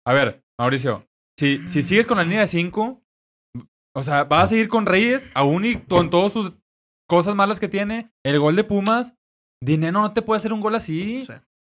[0.05, 1.05] A ver, Mauricio,
[1.43, 3.01] si, si sigues con la línea de 5,
[3.95, 6.53] o sea, vas a seguir con Reyes, aún y con todas sus
[7.07, 9.15] cosas malas que tiene, el gol de Pumas,
[9.63, 11.25] Dinero no te puede hacer un gol así.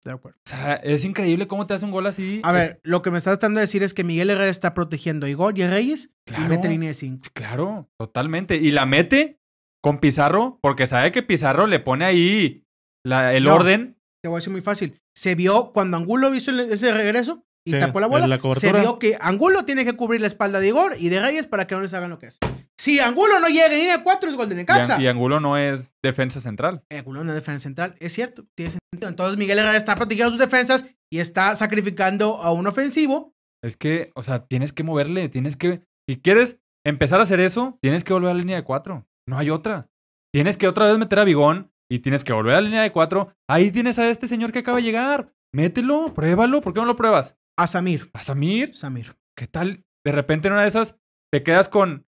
[0.04, 0.38] de acuerdo.
[0.46, 2.40] O sea, es increíble cómo te hace un gol así.
[2.44, 5.26] A ver, lo que me estás tratando de decir es que Miguel Herrera está protegiendo
[5.26, 6.44] a Igor y a Reyes Claro.
[6.44, 7.28] y mete línea de 5.
[7.32, 8.56] Claro, totalmente.
[8.56, 9.38] Y la mete
[9.82, 12.64] con Pizarro, porque sabe que Pizarro le pone ahí
[13.06, 13.54] la- el No.
[13.54, 13.96] orden.
[14.22, 15.00] Te voy a decir muy fácil.
[15.16, 18.26] Se vio cuando Angulo hizo ese regreso y Sí, tapó la bola.
[18.26, 21.46] la se vio que Angulo tiene que cubrir la espalda de Igor y de Reyes
[21.46, 22.38] para que no les hagan lo que es.
[22.78, 25.00] Si Angulo no llega en línea 4 es gol de Y, Necaxa.
[25.00, 26.82] Y Angulo no es defensa central.
[26.90, 29.08] Angulo no es defensa central, es cierto, tiene sentido.
[29.08, 33.34] Entonces Miguel Herrera está protegiendo sus defensas y está sacrificando a un ofensivo.
[33.62, 35.82] Es que, o sea, tienes que moverle, tienes que.
[36.08, 39.06] Si quieres empezar a hacer eso, tienes que volver a la línea de cuatro.
[39.28, 39.88] No hay otra.
[40.32, 42.92] Tienes que otra vez meter a Bigón y tienes que volver a la línea de
[42.92, 43.32] cuatro.
[43.48, 45.32] Ahí tienes a este señor que acaba de llegar.
[45.54, 46.60] Mételo, pruébalo.
[46.60, 47.37] ¿Por qué no lo pruebas?
[47.58, 48.10] A Samir.
[48.14, 48.74] A Samir.
[48.74, 49.16] Samir.
[49.36, 49.84] ¿Qué tal?
[50.04, 50.96] De repente en una de esas
[51.32, 52.06] te quedas con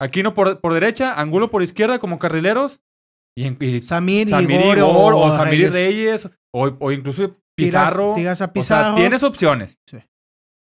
[0.00, 2.80] Aquino por, por derecha, Angulo por izquierda como carrileros.
[3.36, 6.30] Y, y Samir, Samir y y Igor, o, o Samir y Reyes.
[6.54, 8.12] O, o incluso Pizarro.
[8.14, 9.78] tiras a O sea, tienes opciones.
[9.86, 9.98] Sí.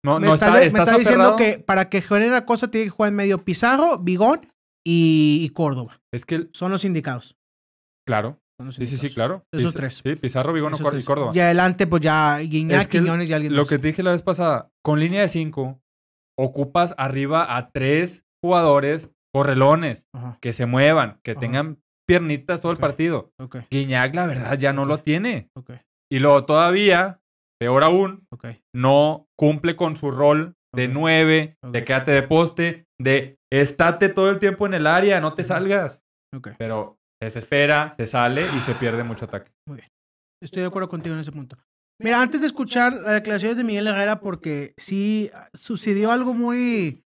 [0.05, 2.85] No, me no está, está, me está diciendo que para que genere la cosa tiene
[2.85, 4.51] que jugar en medio Pizarro, Bigón
[4.85, 6.01] y, y Córdoba.
[6.13, 7.35] Es que, Son los indicados.
[8.07, 8.39] claro.
[8.59, 9.43] Son Sí, sí, sí, claro.
[9.53, 10.01] Esos Piz- tres.
[10.03, 11.03] Sí, Pizarro, Vigón y.
[11.03, 11.31] Córdoba.
[11.33, 13.69] Y adelante, pues ya Guiñac, Es que Quiñones y alguien Lo más.
[13.69, 15.79] que te dije la vez pasada, con línea de cinco,
[16.37, 21.39] ocupas arriba a tres jugadores correlones, Ajá, que se muevan, que Ajá.
[21.39, 23.31] tengan piernitas todo el partido.
[23.39, 25.49] ok, Guiñac, la verdad, ya no lo tiene.
[26.11, 27.19] Y luego todavía,
[27.59, 28.25] peor aún,
[28.75, 34.39] no cumple con su rol de nueve, de quédate de poste, de estate todo el
[34.39, 36.01] tiempo en el área, no te salgas.
[36.57, 39.51] Pero se desespera, se sale y se pierde mucho ataque.
[40.41, 41.57] Estoy de acuerdo contigo en ese punto.
[42.01, 47.03] Mira, antes de escuchar las declaraciones de Miguel Herrera, porque sí sucedió algo muy,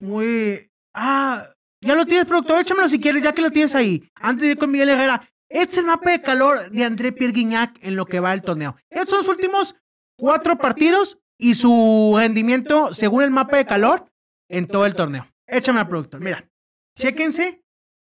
[0.00, 0.70] muy...
[0.94, 4.10] Ah, ya lo tienes, productor, échamelo si quieres, ya que lo tienes ahí.
[4.14, 7.34] Antes de ir con Miguel Herrera, es el mapa de calor de André Pierre
[7.82, 8.76] en lo que va del torneo.
[8.88, 9.76] Estos son los últimos
[10.16, 14.10] cuatro partidos y su rendimiento según el mapa de calor
[14.48, 15.26] en todo el torneo.
[15.46, 16.20] Échame al productor.
[16.20, 16.48] Mira,
[16.96, 17.62] chéquense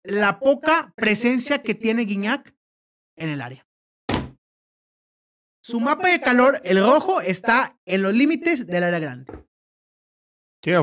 [0.04, 2.54] la poca presencia que tiene Guignac
[3.16, 3.66] en el área.
[5.64, 9.32] Su mapa de calor, el rojo, está en los límites del área grande.
[10.64, 10.70] Sí,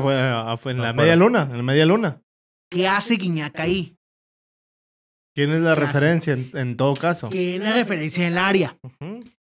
[0.58, 0.92] fue en la Afuera.
[0.94, 2.22] media luna, en la media luna.
[2.70, 3.96] ¿Qué hace Guiñac ahí?
[5.34, 7.28] ¿Quién es la referencia en, en todo caso?
[7.30, 8.78] ¿Qué es la referencia en el área?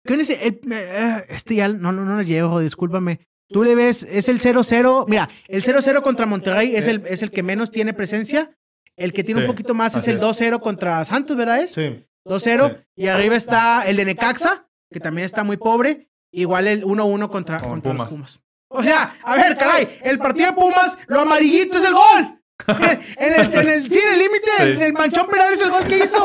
[0.05, 0.39] ¿Qué dice?
[0.45, 3.19] El- eh, este ya no, no, no lo llevo, discúlpame.
[3.49, 5.05] Tú le ves, es el 0-0.
[5.07, 8.51] Mira, el 0-0 contra Monterrey es el, es el que menos tiene presencia.
[8.97, 10.21] El que tiene un poquito más es el es.
[10.23, 11.61] 2-0 contra Santos, ¿verdad?
[11.61, 11.71] Es?
[11.71, 12.05] Sí.
[12.25, 12.69] 2-0.
[12.69, 12.83] Sí.
[13.03, 16.09] Y arriba está el de Necaxa, que también está muy pobre.
[16.31, 18.37] Igual el 1-1 contra, Con contra los Pumas.
[18.37, 18.39] Pumas.
[18.69, 22.39] O sea, a ver, caray, el partido de Pumas, lo amarillito es el gol.
[22.67, 24.63] en el, en el, sí, en el límite, Sí.
[24.63, 26.23] el, el manchón penal es el gol que hizo.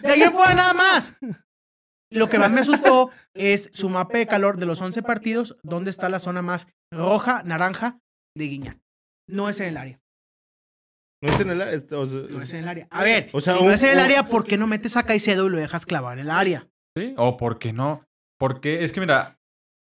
[0.00, 1.14] De ahí en fuera nada más.
[2.10, 5.90] Lo que más me asustó es su mapa de calor de los 11 partidos, donde
[5.90, 7.98] está la zona más roja, naranja
[8.36, 8.78] de Guiñac.
[9.28, 10.00] No es en el área.
[11.22, 11.62] No es en el.
[11.62, 12.86] o sea, No es en el área.
[12.90, 14.96] A ver, O sea, si un- no es en el área, ¿por qué no metes
[14.96, 16.68] a Caicedo y lo dejas clavar en el área?
[16.96, 17.14] ¿Sí?
[17.16, 18.04] ¿O por qué no?
[18.38, 19.38] Porque es que mira,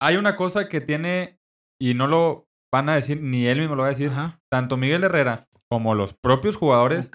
[0.02, 1.38] hay una cosa que tiene,
[1.80, 4.40] y no lo van a decir, ni él mismo lo va a decir, Ajá.
[4.52, 7.12] tanto Miguel Herrera como los propios jugadores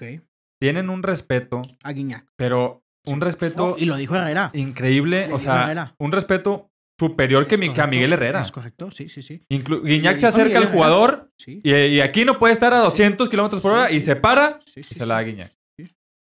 [0.61, 2.25] tienen un respeto, A Guiñac.
[2.37, 4.51] pero un respeto No, y lo dijo Herrera.
[4.53, 5.95] increíble, o sea, Herrera.
[5.99, 8.41] un respeto superior que, Es mi- que a Miguel Herrera.
[8.41, 9.43] Es correcto, sí, sí, sí.
[9.51, 13.27] Inclu- Guiñac se acerca al jugador Sí, y, y aquí no puede estar a 200
[13.29, 15.31] kilómetros por hora y se para sí, y sí, se la da sí.
[15.31, 15.53] Guiñac.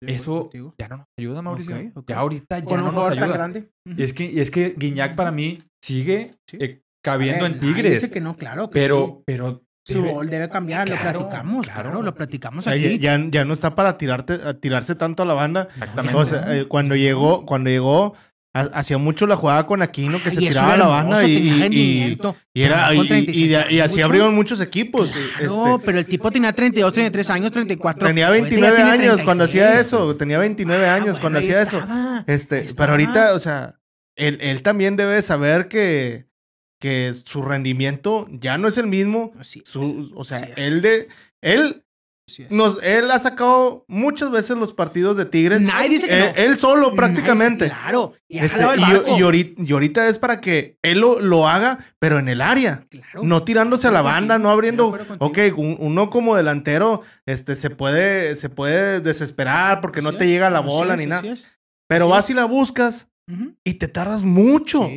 [0.05, 1.75] Eso ya no nos ayuda, Mauricio.
[1.75, 2.09] Ok, ok.
[2.09, 3.27] Ya ahorita ya Con no nos ayuda.
[3.27, 3.69] grande.
[3.85, 6.57] Y es que, y es que Guiñac para mí sigue Sí.
[6.61, 8.01] eh, cabiendo en ver, nadie Tigres.
[8.01, 8.69] Dice que no, claro.
[8.69, 9.93] que pero, pero sí.
[9.95, 11.81] Su rol debe cambiar, Sí, lo platicamos, claro.
[11.89, 12.99] claro, lo O platicamos sea, aquí.
[12.99, 15.67] ya, ya no está para tirarte, a tirarse tanto a la banda.
[15.73, 16.17] Exactamente.
[16.19, 18.13] O sea, eh, cuando llegó, cuando llegó,
[18.61, 21.33] hacía mucho la jugada con Aquino que se tiraba a la banda hermoso, y,
[22.55, 25.11] y- era y, y- y 36 de- y así abrieron muchos equipos.
[25.11, 28.07] Claro, este, pero el tipo tenía 32, 33 años, 34.
[28.07, 29.63] tenía Ahorita ya 29 tiene años cuando 36.
[29.63, 30.15] hacía eso.
[30.15, 31.83] Tenía 29 Ah, años bueno, cuando hacía eso.
[32.27, 33.75] Este, pero ahorita, o sea,
[34.15, 36.25] él, él también debe saber que,
[36.79, 39.33] que su rendimiento ya no es el mismo.
[39.41, 41.07] Su, o sea, él de.
[41.41, 41.83] Él.
[42.49, 45.61] Nos, él ha sacado muchas veces los partidos de Tigres.
[45.61, 46.25] Nadie dice que no.
[46.35, 47.67] Él solo prácticamente.
[47.67, 48.13] Claro.
[48.27, 48.59] Y, Este,
[49.17, 52.83] y, ahorita, y ahorita es para que él lo, lo haga, pero en el área.
[52.89, 53.21] Claro.
[53.23, 54.97] No tirándose a la banda, no abriendo.
[55.19, 60.29] Ok, un- uno como delantero este, se, puede, se puede desesperar porque no te es,
[60.31, 61.23] llega la bola ni nada.
[61.87, 63.07] Pero vas y la buscas
[63.63, 64.89] y te tardas mucho.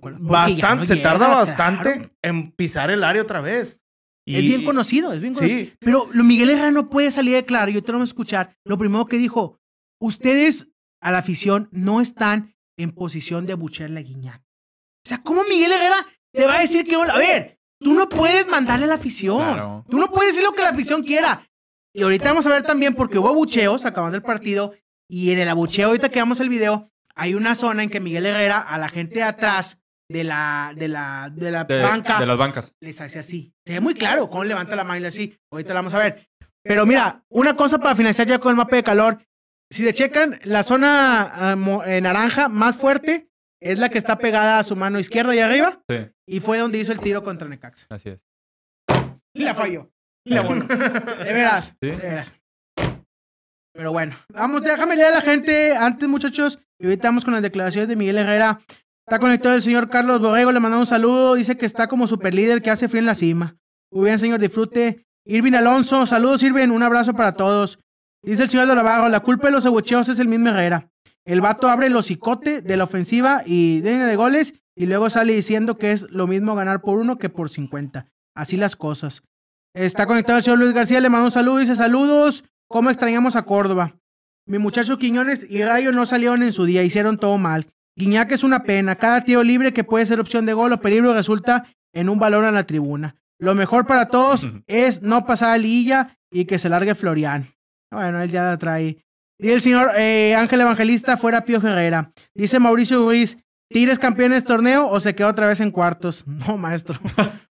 [0.00, 1.46] Porque Bastante, no se llega, tarda claro.
[1.46, 3.78] bastante en pisar el área otra vez.
[4.28, 5.40] Y- es bien conocido, es bien Sí.
[5.40, 5.70] conocido.
[5.80, 8.56] Pero lo Miguel Herrera no puede salir de claro, yo te lo voy a escuchar.
[8.64, 9.58] Lo primero que dijo,
[10.00, 10.68] ustedes
[11.02, 14.40] a la afición no están en posición de abuchearle a Guiñac.
[15.04, 16.94] O sea, ¿cómo Miguel Herrera te va a decir que?
[16.96, 19.38] A ver, tú no puedes mandarle a la afición.
[19.38, 19.84] Claro.
[19.88, 21.48] Tú no puedes decir lo que la afición quiera.
[21.94, 24.74] Y ahorita vamos a ver también, porque hubo abucheos acabando el partido,
[25.10, 28.26] y en el abucheo, ahorita que vamos el video, hay una zona en que Miguel
[28.26, 29.77] Herrera, a la gente de atrás
[30.10, 32.74] de la, de la, de la de, banca, de las bancas.
[32.80, 33.52] les hace así.
[33.66, 35.38] Se ve muy claro cómo levanta la mano y así.
[35.52, 36.28] Ahorita la vamos a ver.
[36.62, 39.18] Pero mira, una cosa para financiar ya con el mapa de calor.
[39.70, 43.28] Si se checan, la zona ah, eh, naranja más fuerte
[43.60, 45.82] es la que está pegada a su mano izquierda y arriba.
[45.88, 47.86] Sí, Y fue donde hizo el tiro contra Necaxa.
[47.90, 48.26] así es.
[49.34, 49.90] Y la falló.
[50.24, 50.64] Y la voló.
[50.64, 51.74] De veras.
[51.80, 51.88] Sí.
[51.88, 52.38] De veras.
[53.74, 56.58] Pero bueno, vamos, déjame leer a la gente antes, muchachos.
[56.80, 58.60] Y ahorita vamos con las declaraciones de Miguel Herrera.
[59.08, 61.34] Está conectado el señor Carlos Borrego, le mandamos un saludo.
[61.34, 63.56] Dice que está como super líder que hace frío en la cima.
[63.90, 65.06] Muy bien, señor, disfrute.
[65.24, 67.78] Irvin Alonso, saludos, Irvin, un abrazo para todos.
[68.22, 70.90] Dice el señor Dorabago, la culpa de los abucheos es el mismo Herrera.
[71.24, 75.32] El vato abre el hocicote de la ofensiva y de, de goles y luego sale
[75.32, 78.08] diciendo que es lo mismo ganar por uno que por 50.
[78.34, 79.22] Así las cosas.
[79.74, 83.46] Está conectado el señor Luis García, le mando un saludo, dice saludos, ¿cómo extrañamos a
[83.46, 83.96] Córdoba?
[84.46, 87.68] Mi muchacho Quiñones y Rayo no salieron en su día, hicieron todo mal.
[87.98, 91.12] Guiñac es una pena, cada tiro libre que puede ser opción de gol o peligro
[91.14, 93.16] resulta en un balón a la tribuna.
[93.40, 97.52] Lo mejor para todos es no pasar a Lilla y que se largue Florian.
[97.90, 99.04] Bueno, él ya la trae.
[99.36, 102.12] Dice el señor eh, Ángel Evangelista, fuera Pío Herrera.
[102.34, 103.36] Dice Mauricio Ruiz,
[103.68, 106.24] ¿Tigres campeones torneo o se queda otra vez en cuartos?
[106.46, 107.00] No, maestro.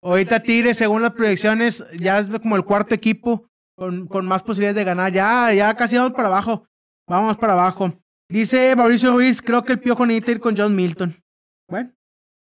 [0.01, 4.75] Ahorita Tigres, según las proyecciones, ya es como el cuarto equipo con, con más posibilidades
[4.75, 5.13] de ganar.
[5.13, 6.65] Ya, ya casi vamos para abajo.
[7.08, 7.93] Vamos para abajo.
[8.32, 11.22] Dice Mauricio Ruiz, creo que el Piojo necesita ir con John Milton.
[11.70, 11.91] Bueno,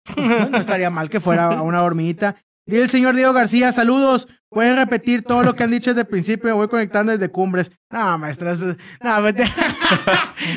[0.52, 2.36] no estaría mal que fuera una hormiguita.
[2.66, 4.28] Dice el señor Diego García, saludos.
[4.50, 6.48] Pueden repetir todo lo que han dicho desde el principio.
[6.50, 7.72] Me voy conectando desde Cumbres.
[7.90, 8.54] No, maestra.
[9.02, 9.52] No, vete.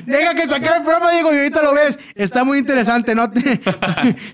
[0.04, 1.98] Deja que saque el programa, Diego, y ahorita lo ves.
[2.14, 3.28] Está muy interesante, ¿no?
[3.30, 3.40] Te...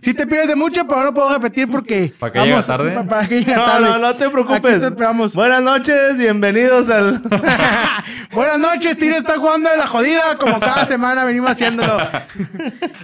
[0.02, 2.12] sí te pierdes de mucho, pero no puedo repetir porque...
[2.18, 2.90] ¿Para que llegue tarde?
[2.90, 3.88] pa- Para que llegue No, tarde.
[3.88, 4.80] no, no te Aquí preocupes.
[4.80, 5.34] te esperamos.
[5.34, 7.22] Buenas noches, bienvenidos al.
[8.32, 11.98] Buenas noches, Tire está jugando de la jodida, como cada semana venimos haciéndolo.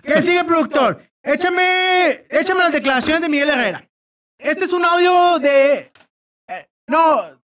[0.04, 1.02] ¿Qué sigue, productor?
[1.22, 3.87] Échame, échame las declaraciones de Miguel Herrera.
[4.38, 5.92] Este es un audio de.
[6.48, 7.40] eh, no,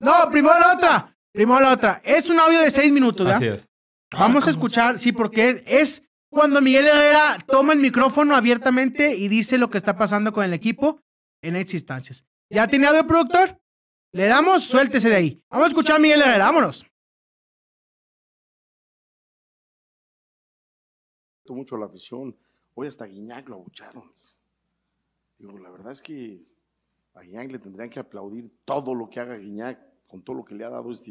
[0.00, 1.16] no, primero la otra.
[1.32, 2.00] Primero la otra.
[2.04, 3.36] Es un audio de seis minutos, ¿verdad?
[3.36, 3.68] Así es.
[4.12, 9.58] Vamos a escuchar, sí, porque es cuando Miguel Herrera toma el micrófono abiertamente y dice
[9.58, 11.00] lo que está pasando con el equipo
[11.42, 12.24] en estas instancias.
[12.50, 13.60] ¿Ya tiene audio, productor?
[14.12, 15.42] Le damos, suéltese de ahí.
[15.50, 16.86] Vamos a escuchar a Miguel Herrera, vámonos.
[21.48, 22.36] mucho la afición.
[22.74, 24.12] Hoy hasta Guiñac lo abucharon.
[25.38, 26.46] Digo, la verdad es que
[27.14, 30.54] a Guiñac le tendrían que aplaudir todo lo que haga Guiñac, con todo lo que
[30.54, 31.10] le ha dado a esta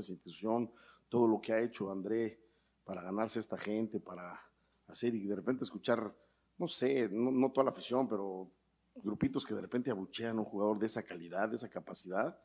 [0.00, 0.72] institución,
[1.08, 2.40] todo lo que ha hecho André
[2.84, 4.38] para ganarse a esta gente, para
[4.86, 6.14] hacer y de repente escuchar,
[6.58, 8.50] no sé, no, no toda la afición, pero
[8.94, 12.38] grupitos que de repente abuchean a un jugador de esa calidad, de esa capacidad,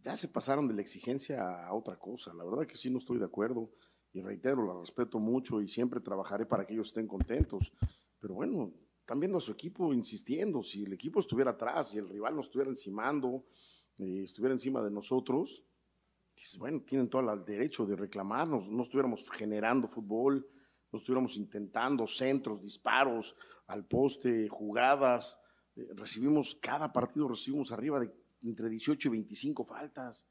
[0.00, 2.32] ya se pasaron de la exigencia a otra cosa.
[2.34, 3.70] La verdad que sí no estoy de acuerdo
[4.12, 7.72] y reitero, la respeto mucho y siempre trabajaré para que ellos estén contentos.
[8.20, 8.72] Pero bueno,
[9.08, 10.62] están viendo a su equipo insistiendo.
[10.62, 13.46] Si el equipo estuviera atrás y el rival nos estuviera encimando,
[13.96, 15.64] eh, estuviera encima de nosotros,
[16.58, 18.68] bueno, tienen todo el derecho de reclamarnos.
[18.68, 20.46] No estuviéramos generando fútbol,
[20.92, 23.34] no estuviéramos intentando centros, disparos
[23.68, 25.40] al poste, jugadas.
[25.74, 30.28] Eh, recibimos, cada partido recibimos arriba de entre 18 y 25 faltas.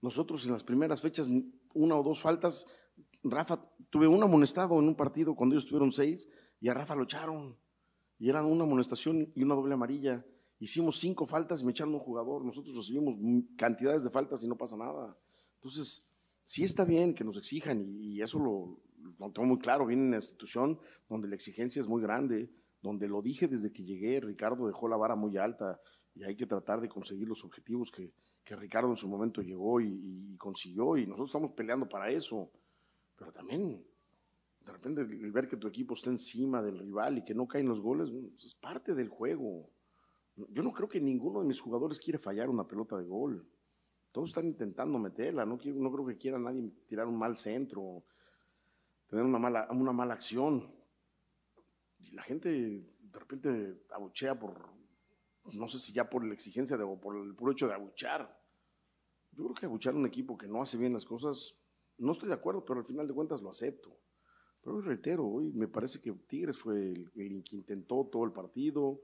[0.00, 1.28] Nosotros en las primeras fechas,
[1.74, 2.66] una o dos faltas,
[3.22, 6.30] Rafa, tuve un amonestado en un partido cuando ellos tuvieron seis
[6.62, 7.62] y a Rafa lo echaron.
[8.24, 10.24] Y eran una amonestación y una doble amarilla.
[10.58, 12.42] Hicimos cinco faltas y me echaron un jugador.
[12.42, 13.16] Nosotros recibimos
[13.54, 15.14] cantidades de faltas y no pasa nada.
[15.56, 16.08] Entonces,
[16.42, 18.80] sí está bien que nos exijan y, eso lo,
[19.18, 19.84] lo tengo muy claro.
[19.84, 23.84] Viene en una institución donde la exigencia es muy grande, donde lo dije desde que
[23.84, 25.78] llegué, Ricardo dejó la vara muy alta
[26.14, 29.82] y hay que tratar de conseguir los objetivos que, que Ricardo en su momento llegó
[29.82, 32.50] y consiguió y nosotros estamos peleando para eso.
[33.18, 33.84] Pero también,
[34.64, 37.68] de repente, el ver que tu equipo está encima del rival y que no caen
[37.68, 39.70] los goles, pues, es parte del juego.
[40.36, 43.46] Yo no creo que ninguno de mis jugadores quiere fallar una pelota de gol.
[44.10, 45.44] Todos están intentando meterla.
[45.44, 48.04] No, quiero- no creo que quiera nadie tirar un mal centro,
[49.06, 50.72] tener una mala, una mala acción.
[51.98, 54.70] Y la gente de repente abuchea por,
[55.52, 58.40] no sé si ya por la exigencia de, o por el puro hecho de abuchar.
[59.32, 61.54] Yo creo que abuchar a un equipo que no hace bien las cosas,
[61.98, 63.96] no estoy de acuerdo, pero al final de cuentas lo acepto.
[64.64, 69.02] Pero hoy reitero, hoy me parece que Tigres fue el, que intentó todo el partido.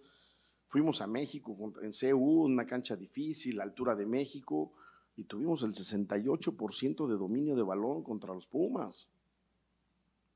[0.69, 4.73] Fuimos a México en CU, una cancha difícil, la altura de México,
[5.17, 9.09] y tuvimos el 68% de dominio de balón contra los Pumas.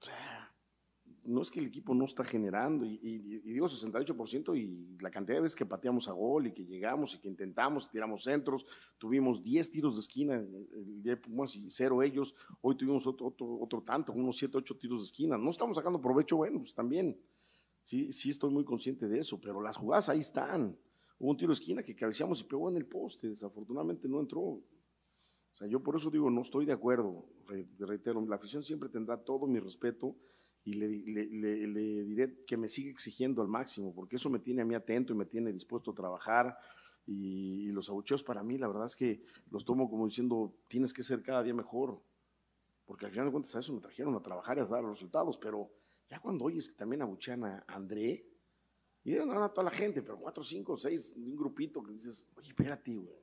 [0.00, 0.33] O sea,
[1.26, 5.10] no es que el equipo no está generando, y, y- y digo 68% y la
[5.10, 8.66] cantidad de veces que pateamos a gol y que llegamos y que intentamos, tiramos centros,
[8.98, 13.26] tuvimos 10 tiros de esquina el día de Pumas y cero ellos, hoy tuvimos otro,
[13.28, 16.74] otro, otro tanto, unos 7, 8 tiros de esquina, no estamos sacando provecho, bueno, pues
[16.74, 17.18] también,
[17.82, 20.76] sí, sí estoy muy consciente de eso, pero las jugadas ahí están.
[21.18, 24.40] Hubo un tiro de esquina que cabeceamos y pegó en el poste, desafortunadamente no entró.
[24.40, 24.62] O
[25.56, 29.16] sea, yo por eso digo, no estoy de acuerdo, Re- reitero, la afición siempre tendrá
[29.16, 30.16] todo mi respeto
[30.64, 34.38] y le, le- le- le diré que me sigue exigiendo al máximo, porque eso me
[34.38, 36.56] tiene a mí atento y me tiene dispuesto a trabajar.
[37.06, 40.92] Y, y los abucheos para mí, la verdad es que los tomo como diciendo, tienes
[40.94, 42.00] que ser cada día mejor,
[42.86, 45.36] porque al final de cuentas a eso me trajeron a trabajar y a dar resultados,
[45.38, 45.70] pero
[46.08, 48.26] ya cuando oyes que también abuchean a André,
[49.04, 52.48] y no a toda la gente, pero cuatro, cinco, seis, un grupito que dices, oye,
[52.48, 53.18] espérate, güey.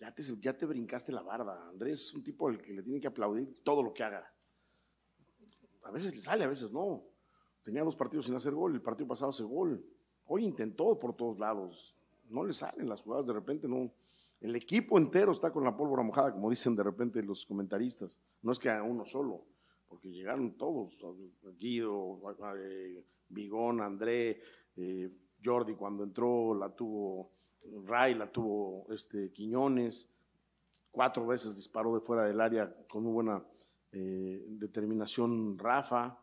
[0.00, 1.68] Ya te, ya te brincaste la barda.
[1.68, 4.30] Andrés es un tipo al que le tienen que aplaudir todo lo que haga.
[5.86, 7.02] A veces le sale, a veces no.
[7.62, 9.84] Tenía dos partidos sin hacer gol, el partido pasado hace gol.
[10.26, 11.96] Hoy intentó por todos lados.
[12.28, 13.90] No le salen las jugadas, de repente no.
[14.40, 18.20] El equipo entero está con la pólvora mojada, como dicen de repente los comentaristas.
[18.42, 19.44] No es que a uno solo,
[19.88, 21.04] porque llegaron todos,
[21.58, 22.20] Guido,
[22.58, 24.40] eh, Bigón, André,
[24.76, 25.10] eh,
[25.42, 27.30] Jordi cuando entró la tuvo
[27.84, 30.08] Ray, la tuvo este, Quiñones,
[30.90, 33.44] cuatro veces disparó de fuera del área con muy buena
[33.98, 36.18] eh, determinación Rafa.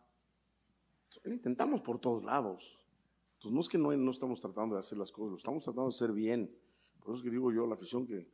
[1.25, 2.79] Intentamos por todos lados.
[3.33, 5.85] Entonces no es que no, no estamos tratando de hacer las cosas, lo estamos tratando
[5.85, 6.55] de hacer bien.
[6.99, 8.29] Por eso es que digo yo a la afición que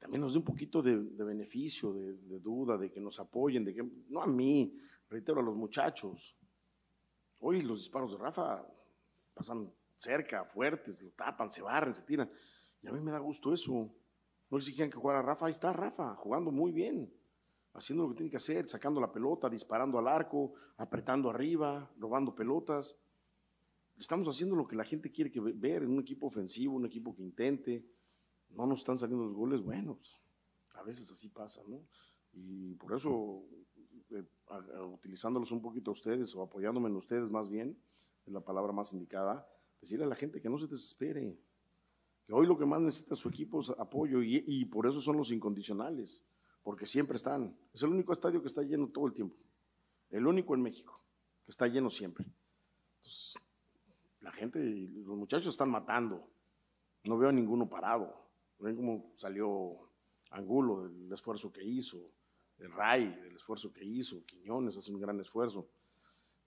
[0.00, 3.64] también nos dé un poquito de, de beneficio, de, de duda, de que nos apoyen,
[3.64, 4.76] de que, no a mí,
[5.08, 6.36] reitero, a los muchachos.
[7.38, 8.66] Hoy los disparos de Rafa
[9.34, 12.28] pasan cerca, fuertes, lo tapan, se barren, se tiran.
[12.82, 13.88] Y a mí me da gusto eso.
[14.50, 17.14] No exigían que jugara Rafa, ahí está Rafa, jugando muy bien,
[17.72, 22.34] haciendo lo que tiene que hacer, sacando la pelota, disparando al arco, apretando arriba, robando
[22.34, 22.96] pelotas.
[23.98, 26.86] Estamos haciendo lo que la gente quiere que ve- ver en un equipo ofensivo, un
[26.86, 27.84] equipo que intente.
[28.50, 30.20] No nos están saliendo los goles, bueno, pues,
[30.74, 31.82] a veces así pasa, ¿no?
[32.32, 33.44] Y por eso,
[34.10, 34.24] eh,
[34.92, 37.76] utilizándolos un poquito a ustedes o apoyándome en ustedes más bien,
[38.26, 39.46] es la palabra más indicada,
[39.80, 41.38] decirle a la gente que no se desespere,
[42.26, 45.16] que hoy lo que más necesita su equipo es apoyo y, y por eso son
[45.16, 46.24] los incondicionales,
[46.62, 47.56] porque siempre están.
[47.72, 49.36] Es el único estadio que está lleno todo el tiempo,
[50.10, 51.00] el único en México,
[51.44, 52.26] que está lleno siempre.
[54.20, 56.28] La gente, los muchachos están matando,
[57.04, 59.90] no veo a ninguno parado, ven cómo salió
[60.30, 62.12] Angulo del esfuerzo que hizo,
[62.58, 65.68] el Ray del esfuerzo que hizo, Quiñones hace un gran esfuerzo.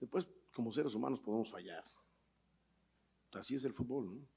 [0.00, 1.84] Después, como seres humanos podemos fallar.
[3.32, 4.33] Así es el fútbol, ¿no?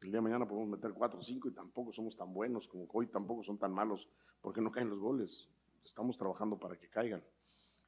[0.00, 2.86] El día de mañana podemos meter 4 o 5 y tampoco somos tan buenos como
[2.92, 4.08] hoy tampoco son tan malos
[4.40, 5.48] porque no caen los goles.
[5.84, 7.24] Estamos trabajando para que caigan.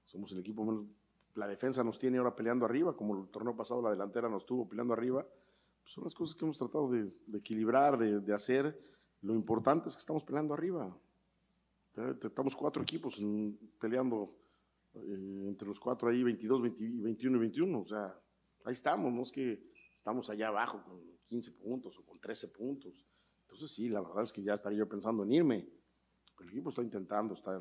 [0.05, 0.87] Somos el equipo menos.
[1.35, 4.69] La defensa nos tiene ahora peleando arriba, como el torneo pasado la delantera nos tuvo
[4.69, 5.27] peleando arriba.
[5.83, 8.79] Pues son las cosas que hemos tratado de, de equilibrar, de, de hacer.
[9.21, 10.97] Lo importante es que estamos peleando arriba.
[12.23, 13.23] Estamos cuatro equipos
[13.79, 14.35] peleando
[14.95, 17.81] eh, entre los cuatro ahí, 22, 20 y 21 y 21.
[17.81, 18.19] O sea,
[18.65, 19.63] ahí estamos, no es que
[19.99, 23.05] estamos allá abajo con 15 puntos o con 13 puntos.
[23.43, 25.69] Entonces sí, la verdad es que ya estaría yo pensando en irme.
[26.41, 27.61] El equipo está intentando, está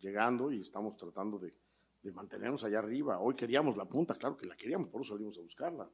[0.00, 1.54] llegando y estamos tratando de,
[2.02, 3.20] de mantenernos allá arriba.
[3.20, 5.88] Hoy queríamos la punta, claro que la queríamos, por eso salimos a buscarla.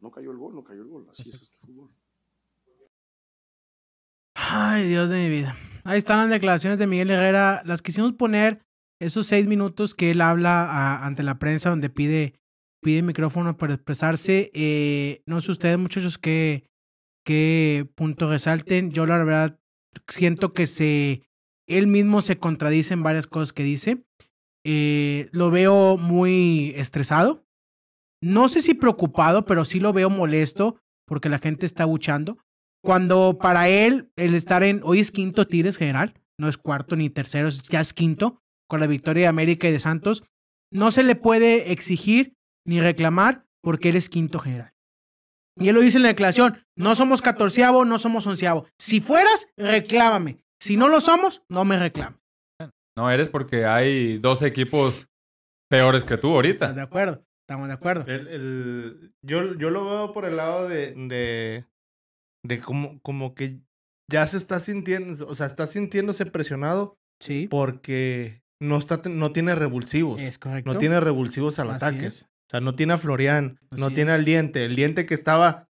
[0.00, 1.06] No cayó el gol, no cayó el gol.
[1.10, 1.90] Así es este fútbol.
[4.34, 5.54] Ay, Dios de mi vida.
[5.84, 7.62] Ahí están las declaraciones de Miguel Herrera.
[7.64, 8.62] Las quisimos poner
[9.00, 12.34] esos seis minutos que él habla a- ante la prensa donde pide,
[12.82, 14.50] pide micrófono para expresarse.
[14.54, 16.68] Eh, no sé ustedes, muchachos, qué,
[17.24, 18.90] qué punto resalten.
[18.90, 19.58] Yo la verdad
[20.08, 21.22] siento que se
[21.66, 24.04] él mismo se contradice en varias cosas que dice.
[24.64, 27.46] Eh, lo veo muy estresado.
[28.20, 32.38] No sé si preocupado, pero sí lo veo molesto porque la gente está buchando.
[32.84, 34.80] Cuando para él, el estar en.
[34.84, 38.86] Hoy es quinto Tigres general, no es cuarto ni tercero, ya es quinto, con la
[38.86, 40.24] victoria de América y de Santos.
[40.72, 42.34] No se le puede exigir
[42.66, 44.72] ni reclamar porque él es quinto general.
[45.58, 48.66] Y él lo dice en la declaración: no somos catorceavo, no somos onceavo.
[48.78, 50.38] Si fueras, reclámame.
[50.60, 52.18] Si no lo somos, no me reclames.
[52.96, 55.08] No eres porque hay dos equipos
[55.70, 56.72] peores que tú ¿Estás ahorita.
[56.74, 57.24] de acuerdo?
[57.46, 58.04] Estamos de acuerdo.
[58.06, 61.64] El, el- yo, yo lo veo por el lado de, de,
[62.44, 63.58] de como, como que
[64.10, 69.54] ya se está sintiendo, o sea, está sintiéndose presionado Sí, porque no, está, no tiene
[69.54, 70.20] revulsivos.
[70.20, 70.72] es correcto.
[70.72, 72.06] No tiene revulsivos al Así ataque.
[72.06, 72.28] es.
[72.52, 74.66] O sea, no tiene a Florian, no tiene al diente.
[74.66, 75.68] El diente que estaba,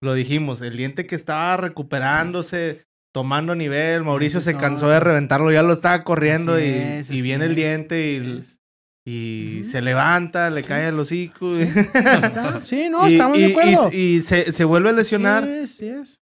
[0.00, 4.04] lo dijimos, el diente que estaba recuperándose, tomando nivel.
[4.04, 7.46] Mauricio se cansó de reventarlo, ya lo estaba corriendo Así y, es, y así viene
[7.46, 8.44] el diente
[9.04, 10.68] y, se levanta, le Sí.
[10.68, 11.56] cae el hocico.
[11.56, 13.90] Está- Sí, no, y, estamos de acuerdo.
[13.92, 15.44] y se, se vuelve a lesionar.
[15.44, 16.20] Sí, sí es.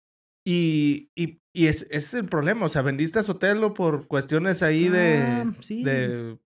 [0.46, 2.66] Y, y, y es, es el problema.
[2.66, 5.18] O sea, vendiste a Sotelo por cuestiones ahí de.
[5.18, 5.82] Ah, sí.
[5.82, 6.38] de,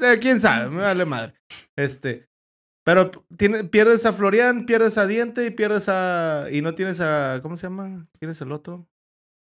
[0.00, 1.34] de quién sabe, me vale madre.
[1.76, 2.29] Este.
[2.84, 6.46] Pero tiene, pierdes a Florian, pierdes a Diente y pierdes a.
[6.50, 7.40] Y no tienes a.
[7.42, 8.06] ¿Cómo se llama?
[8.18, 8.88] ¿Quién es el otro?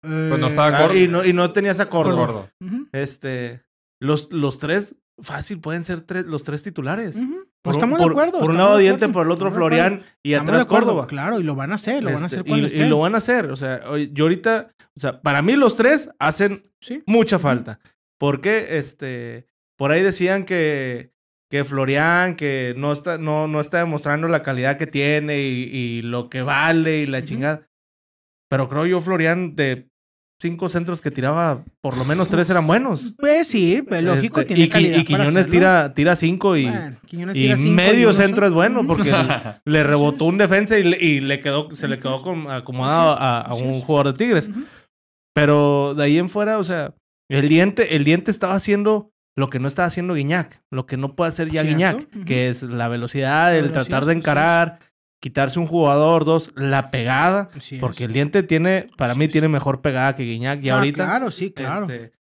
[0.02, 0.96] Pues no Eh, estaba Ah, gordo.
[0.98, 2.26] y, no, y no tenías a Córdoba.
[2.26, 2.50] Gordo.
[2.92, 3.62] Este.
[4.00, 7.16] Los, los tres fácil pueden ser tres, los tres titulares.
[7.16, 8.40] Un- estamos por- de acuerdo.
[8.40, 9.50] Por un lado Diente, por el otro.
[9.50, 11.06] Florian y de atrás Córdoba.
[11.06, 12.98] Claro, y lo van a hacer, lo van a Este, hacer cuando y, y lo
[12.98, 13.50] van a hacer.
[13.50, 13.82] O sea,
[14.12, 17.02] yo ahorita, o sea, para mí los tres hacen Sí.
[17.06, 17.80] mucha falta.
[18.18, 19.46] Porque, este,
[19.78, 21.12] por ahí decían que,
[21.54, 26.02] que Florian, que no está, no, no está demostrando la calidad que tiene y, y
[26.02, 27.26] lo que vale y la Ujú.
[27.28, 27.68] chingada.
[28.50, 29.88] Pero creo yo, Florian, de
[30.42, 33.14] cinco centros que tiraba, por lo menos tres eran buenos.
[33.18, 36.96] Pues sí, pues, lógico, Este, tiene y, calidad y Quiñones tira, tira cinco y, Bueno,
[37.06, 39.12] Quiñones y tira cinco medio centro es bueno porque
[39.64, 43.54] le rebotó un defensa y le, y le quedó, se le quedó com- acomodado a,
[43.54, 44.50] un jugador de Tigres.
[45.32, 46.94] Pero de ahí en fuera, o sea,
[47.30, 51.16] el diente, el diente estaba haciendo lo que no estaba haciendo Guiñac, lo que no
[51.16, 54.18] puede hacer ya Cierto, Guiñac, que es la velocidad, el velocidad, tratar de sí.
[54.18, 54.78] encarar,
[55.20, 60.14] quitarse un jugador, dos, la pegada, porque el diente tiene, para mí tiene mejor pegada
[60.14, 61.04] que Guiñac y Ah, ahorita.
[61.04, 61.86] Claro, sí, claro.
[61.88, 62.12] este,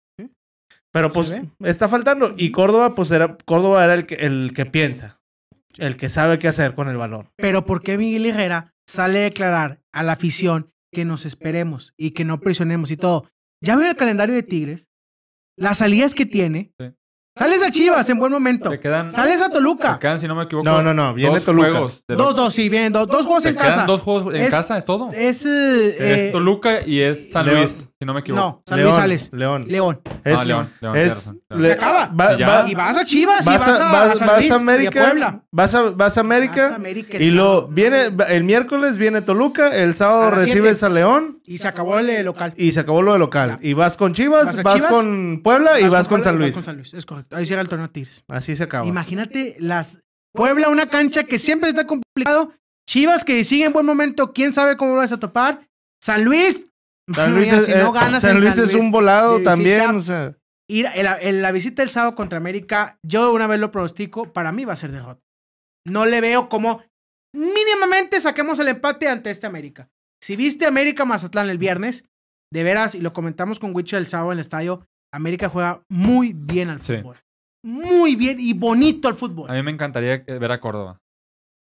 [0.92, 1.34] pero pues
[1.64, 2.34] está faltando.
[2.36, 5.20] Y Córdoba, pues era, Córdoba era el que, el que piensa,
[5.76, 7.30] el que sabe qué hacer con el balón.
[7.36, 12.12] Pero ¿por qué Miguel Herrera sale a declarar a la afición que nos esperemos y
[12.12, 13.28] que no presionemos y todo?
[13.60, 14.88] Ya ven el calendario de Tigres,
[15.56, 16.72] las salidas que tiene.
[16.78, 16.92] Sí.
[17.36, 18.70] Sales a Chivas en buen momento.
[18.70, 19.98] Te quedan, Sales a te Toluca.
[19.98, 21.68] quedan, si no me equivoco, No, no, no, viene dos Toluca.
[21.68, 22.02] juegos.
[22.06, 23.86] de Dos, dos, sí, bien, dos, dos juegos Te en quedan casa.
[23.86, 25.10] dos juegos en Es- casa, es todo.
[25.12, 27.46] Es, eh, es Toluca y es San.
[27.46, 28.42] Luis, si no me equivoco.
[28.42, 29.30] no, San Luis sales.
[29.32, 29.64] León.
[29.68, 30.00] León.
[30.24, 31.66] Es, Ah, León, León, es- le-.
[31.66, 32.06] Se acaba.
[32.06, 32.48] va- Y ya.
[32.62, 34.56] va- Y vas a Chivas y vas a, vas- a San vas Luis a y
[34.56, 35.42] a América, Puebla.
[35.50, 37.68] vas a, vas a América, Vas a América el y lo sábado.
[37.68, 40.86] viene el miércoles viene Toluca, el sábado recibes siete.
[40.86, 42.52] a León Y se acabó el eh, local.
[42.56, 43.58] y se acabó lo de local.
[43.62, 46.50] Y vas con Chivas, Vas Chivas, con Puebla y vas con San Luis.
[46.50, 46.92] vas con San Luis.
[46.94, 47.36] Es correcto.
[47.36, 48.22] Ahí cierra el torneo Tigres.
[48.28, 48.86] Así se acaba.
[48.86, 49.98] Imagínate las
[50.34, 52.52] Puebla, una cancha que siempre está complicado.
[52.88, 55.60] Chivas que sigue en buen momento, quién sabe cómo vas a topar.
[56.02, 56.66] San Luis.
[57.12, 59.38] San Luis, Mira, es, si no eh, ganas San en Luis San es un volado
[59.38, 60.36] de también, visita, o sea,
[60.70, 64.64] Ir en la, visita del sábado contra América, yo una vez lo pronostico, para mí
[64.64, 65.20] va a ser derrota.
[65.86, 66.82] No le veo como
[67.34, 69.90] mínimamente saquemos el empate ante este América.
[70.22, 72.06] Si viste América Mazatlán el viernes,
[72.50, 76.32] de veras, y lo comentamos con Wicho el sábado en el estadio, América juega muy
[76.32, 76.96] bien al Sí.
[76.96, 77.16] fútbol.
[77.62, 79.50] Muy bien y bonito al fútbol.
[79.50, 81.00] A mí me encantaría ver a Córdoba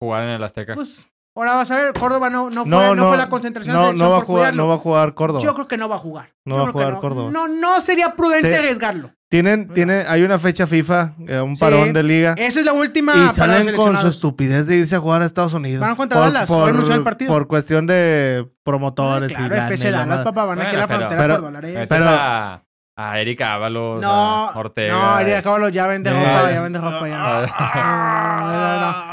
[0.01, 0.74] jugar en el Azteca.
[0.74, 1.09] Pues
[1.39, 3.89] ahora vas a ver, Córdoba no, no, fue, no, no, no, fue la concentración no,
[3.89, 4.62] de no va a por jugar, cuidarlo.
[4.64, 5.41] no va a jugar Córdoba.
[5.43, 6.30] Yo creo que no va a jugar.
[6.45, 7.01] No Yo va a jugar no.
[7.01, 7.30] Córdoba.
[7.32, 9.11] No, no sería prudente Te- arriesgarlo.
[9.30, 9.74] Tienen, Bueno.
[9.74, 11.61] tiene, hay una fecha FIFA, eh, un Sí.
[11.61, 12.34] parón de liga.
[12.39, 14.14] Esa es la última Y para los salen con su seleccionados.
[14.14, 15.80] estupidez de irse a jugar a Estados Unidos.
[15.82, 17.32] Van contra Dallas, hoy anunció el partido.
[17.32, 20.24] por cuestión de promotores claro, y gane FC la Dallas, madre.
[20.24, 21.89] papá, van aquí a la Bueno, pero- frontera pero- por dólares.
[21.91, 22.62] Pero- a,
[22.97, 24.11] a Erika Ábalos, No,
[24.49, 24.93] a Ortega.
[24.95, 27.45] no, Erika Caballo ya vende Eh, ropa, ya vende ropa, ya.
[27.59, 28.43] Ah,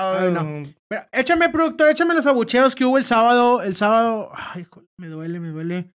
[0.24, 0.68] No, no, no, no.
[0.96, 3.62] Pero échame, productor, échame los abucheos que hubo el sábado.
[3.62, 4.32] El sábado.
[4.54, 4.66] Ay,
[4.98, 5.92] me duele, me duele.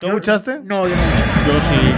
[0.00, 0.60] ¿Tú escuchaste?
[0.64, 1.22] No, yo no abuché.
[1.46, 1.94] Yo sí.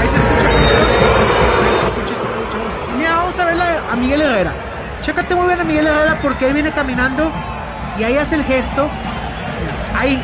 [0.00, 0.48] Ahí se escucha.
[0.48, 2.96] Ahí se escucha, escuchamos.
[2.96, 4.52] Mira, vamos a ver a Miguel Herrera.
[5.00, 7.30] Chécate muy bien a Miguel Herrera porque ahí viene caminando
[7.98, 8.90] y ahí hace el gesto.
[9.96, 10.20] Ahí,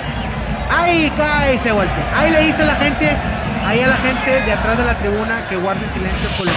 [0.69, 1.93] ahí cae ese golpe.
[2.17, 3.17] Ahí le dice a la gente,
[3.65, 6.53] ahí a la gente de atrás de la tribuna que guarden silencio por el.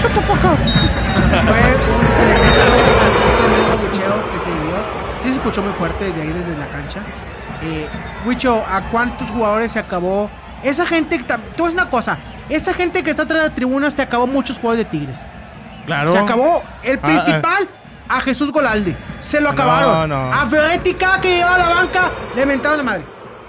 [0.00, 0.58] Shut the fuck up.
[1.28, 2.81] Fue un tremendo, un
[4.22, 4.76] tremendo bucheo que se dio.
[5.22, 7.00] Sí se escuchó muy fuerte desde ahí, desde la cancha.
[7.62, 7.88] Eh,
[8.26, 10.30] Wicho, ¿a cuántos jugadores se acabó?
[10.62, 11.22] Esa gente,
[11.56, 12.18] tú es una cosa,
[12.48, 15.24] esa gente que está atrás de las tribunas te acabó muchos juegos de Tigres.
[15.86, 16.12] Claro.
[16.12, 17.68] Se acabó el Ah, principal
[18.08, 18.96] a Jesús Golalde.
[19.20, 20.08] Se lo acabaron.
[20.08, 20.32] no.
[20.32, 23.04] A Ferretica que lleva a la banca, le mentaron la madre.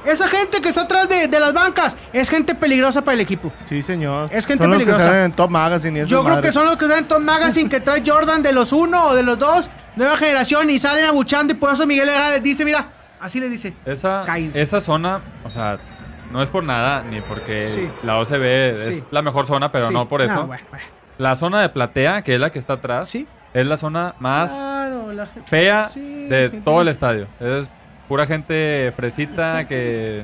[0.06, 3.52] Esa gente que está atrás de, de las bancas es gente peligrosa para el equipo.
[3.66, 4.30] Sí, señor.
[4.32, 5.08] Es gente Son los que peligrosa.
[5.10, 7.80] salen en Top Magazine y Yo creo que son los que salen Top Magazine que
[7.80, 11.56] trae Jordan de los uno o de los dos, nueva generación, y salen abuchando y
[11.56, 12.88] por eso Miguel Herrera les dice, mira,
[13.20, 13.74] así le dice.
[13.86, 14.62] Esa, Cállense.
[14.62, 15.78] esa zona, o sea,
[16.32, 17.90] no es por nada, ni porque Sí.
[18.04, 19.04] la OCB es Sí.
[19.12, 19.94] la mejor zona, pero Sí.
[19.94, 20.46] no por eso.
[20.48, 20.86] bueno, bueno.
[21.18, 23.28] La zona de platea, que es la que está atrás, Sí.
[23.54, 27.28] es la zona más Claro, la gente- fea Sí, de gente- todo el estadio.
[27.40, 27.70] Es
[28.08, 30.24] pura gente fresita que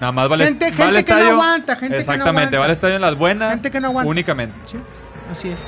[0.00, 1.32] nada más vale, Gente- va gente al que no estadio.
[1.32, 2.58] aguanta, gente que no Exactamente, aguanta.
[2.58, 4.10] va al estadio en las buenas Gente que no aguanta.
[4.10, 4.54] únicamente.
[4.66, 4.78] Sí,
[5.30, 5.66] así es.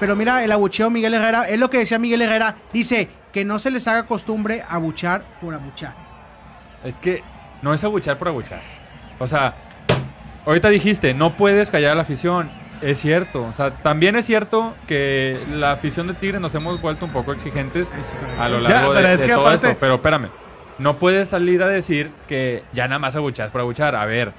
[0.00, 3.58] Pero mira, el abucheo Miguel Herrera, es lo que decía Miguel Herrera, dice que no
[3.58, 5.94] se les haga costumbre abuchar por abuchar.
[6.84, 7.22] Es que
[7.62, 8.60] no es abuchar por abuchar.
[9.20, 9.54] O sea,
[10.44, 12.50] ahorita dijiste, no puedes callar a la afición.
[12.80, 13.44] Es cierto.
[13.44, 17.32] O sea, también es cierto que la afición de Tigre nos hemos vuelto un poco
[17.32, 17.88] exigentes
[18.40, 19.78] a lo Ya, largo pero de, es de que todo aparte- esto.
[19.78, 20.28] Pero espérame.
[20.78, 23.94] No puedes salir a decir que ya nada más abuchas por abuchar.
[23.94, 24.32] A ver,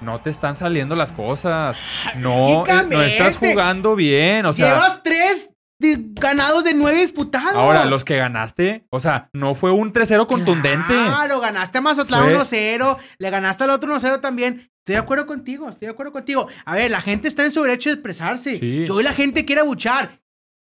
[0.00, 1.76] no te están saliendo las cosas.
[2.16, 4.46] No, eh, no estás jugando bien.
[4.46, 7.54] O sea, Llevas tres de- ganados de nueve disputados.
[7.54, 10.94] ahora los que ganaste, o sea, no fue un 3-0 contundente.
[10.94, 14.70] Claro, ganaste a Mazatlán Fue- 1-0, le ganaste al otro 1-0 también.
[14.82, 16.46] Estoy de acuerdo contigo, estoy de acuerdo contigo.
[16.64, 18.58] A ver, la gente está en su derecho de expresarse.
[18.58, 18.84] Sí.
[18.86, 20.20] Yo y la gente quiere abuchar.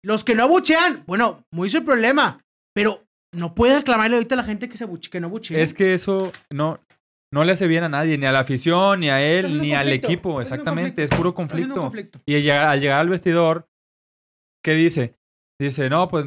[0.04, 2.40] Los que no abuchean, bueno, muy su problema.
[2.74, 3.04] Pero
[3.34, 5.60] no puede reclamarle ahorita a la gente que, se abuche, que no abuchee.
[5.60, 6.78] Es que eso no,
[7.32, 9.90] no le hace bien a nadie, ni a la afición, ni a él, ni al
[9.92, 10.40] equipo.
[10.40, 11.74] Exactamente, es puro conflicto.
[11.74, 12.20] conflicto.
[12.26, 13.68] Y al llegar, al llegar al vestidor,
[14.62, 15.16] ¿qué dice?
[15.60, 16.26] Dice, no, pues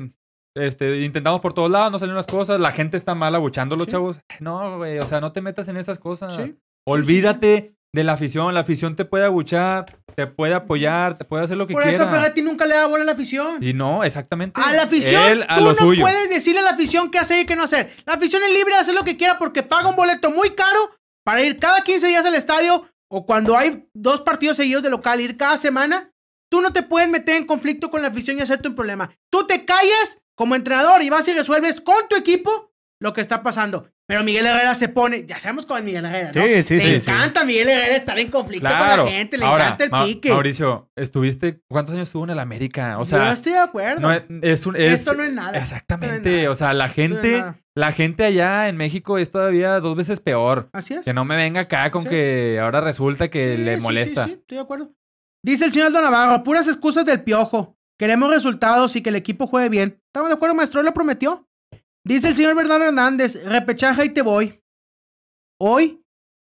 [0.56, 3.86] este, intentamos por todos lados, no salen las cosas, la gente está mal abuchando los
[3.86, 3.92] Sí.
[3.92, 4.22] chavos.
[4.40, 6.36] No, güey, o sea, no te metas en esas cosas.
[6.36, 6.58] Sí.
[6.88, 11.56] Olvídate de la afición, la afición te puede abuchar, te puede apoyar, te puede hacer
[11.58, 11.98] lo que Por quiera.
[12.04, 13.64] eso Ferretti nunca le da bola a la afición.
[13.64, 14.60] Y no, exactamente.
[14.62, 16.02] A la afición, Él a tú lo no suyo.
[16.02, 17.90] puedes decirle a la afición qué hacer y qué no hacer.
[18.06, 20.92] La afición es libre de hacer lo que quiera porque paga un boleto muy caro
[21.24, 25.22] para ir cada 15 días al estadio o cuando hay dos partidos seguidos de local,
[25.22, 26.12] ir cada semana.
[26.52, 29.10] Tú no te puedes meter en conflicto con la afición y hacerte un problema.
[29.32, 33.44] Tú te callas como entrenador y vas y resuelves con tu equipo lo que está
[33.44, 33.88] pasando.
[34.08, 36.44] Pero Miguel Herrera se pone, ya sabemos con Miguel Herrera, ¿no?
[36.44, 39.04] Sí, sí, Le sí, encanta Miguel Herrera estar en conflicto Claro.
[39.04, 40.30] con la gente, le Ahora, encanta el Ma- pique.
[40.30, 43.00] Mauricio, estuviste, ¿cuántos años estuvo en el América?
[43.00, 44.02] O Yo estoy de acuerdo.
[44.02, 45.58] no es, es un- es- Esto no es nada.
[45.58, 46.16] Exactamente.
[46.18, 46.52] Esto no es nada.
[46.52, 47.44] O sea, la no gente,
[47.76, 50.70] la gente allá en México es todavía dos veces peor.
[50.72, 51.02] Así es.
[51.02, 54.26] Que no me venga acá con que ahora resulta que le sí, molesta.
[54.26, 54.94] Sí, sí, estoy de acuerdo.
[55.44, 57.76] Dice el señor Don Navarro, puras excusas del piojo.
[57.98, 60.00] Queremos resultados y que el equipo juegue bien.
[60.08, 60.84] ¿Estamos de acuerdo, maestro?
[60.84, 61.48] Lo prometió.
[62.06, 64.62] Dice el señor Bernardo Hernández, repechaje y te voy.
[65.60, 66.04] Hoy,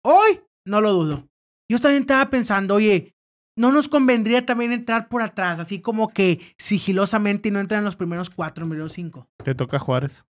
[0.05, 1.29] hoy, no lo dudo.
[1.71, 3.15] Yo también estaba pensando, oye,
[3.57, 5.59] ¿no nos convendría también entrar por atrás?
[5.59, 9.27] Así como que sigilosamente y no entrar en los primeros cuatro, en los cinco.
[9.43, 10.27] Te toca Juárez.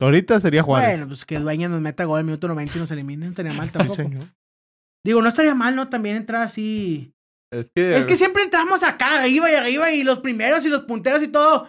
[0.00, 0.90] Ahorita sería Juárez.
[0.90, 3.26] Bueno, pues que Dueña nos meta gol al minuto 90 y nos elimine.
[3.26, 3.96] No estaría mal Sí, tampoco.
[4.02, 4.24] señor.
[5.04, 5.88] Digo, no estaría mal, ¿no?
[5.88, 7.12] También entrar así...
[7.50, 10.82] Es que, Es que siempre entramos acá, arriba y arriba, y los primeros y los
[10.82, 11.68] punteros y todo.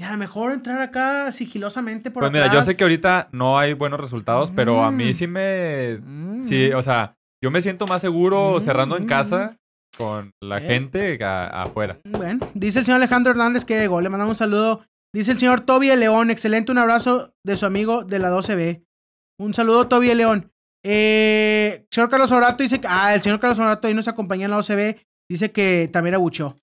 [0.00, 3.58] Y a lo mejor entrar acá sigilosamente por pues mira, yo sé que ahorita no
[3.58, 5.14] hay buenos resultados, pero a mí Mm.
[5.14, 6.46] sí me, Mm.
[6.46, 9.56] sí, o sea, yo me siento más seguro Mm, cerrando en casa
[9.96, 10.60] con la Eh.
[10.60, 11.98] gente a- afuera.
[12.04, 14.00] Bueno, dice el señor Alejandro Hernández que llegó.
[14.00, 14.84] Le mandamos un saludo.
[15.12, 16.30] Dice el señor Toby León.
[16.30, 18.84] Excelente, un abrazo de su amigo de la 12B.
[19.40, 20.52] Un saludo, Toby León.
[20.84, 22.86] Eh, señor Carlos Orato dice que.
[22.88, 25.00] Ah, el señor Carlos Orato ahí nos acompaña en la 12B.
[25.28, 26.56] Dice que también abuchó.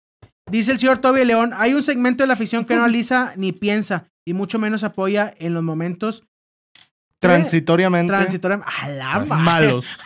[0.49, 1.53] Dice el señor Toby León.
[1.55, 4.07] Hay un segmento de la afición que no analiza ni piensa.
[4.27, 6.23] Y mucho menos apoya en los momentos
[7.19, 8.71] Transitoriamente transitoriamente.
[8.81, 9.97] ¡A la malos.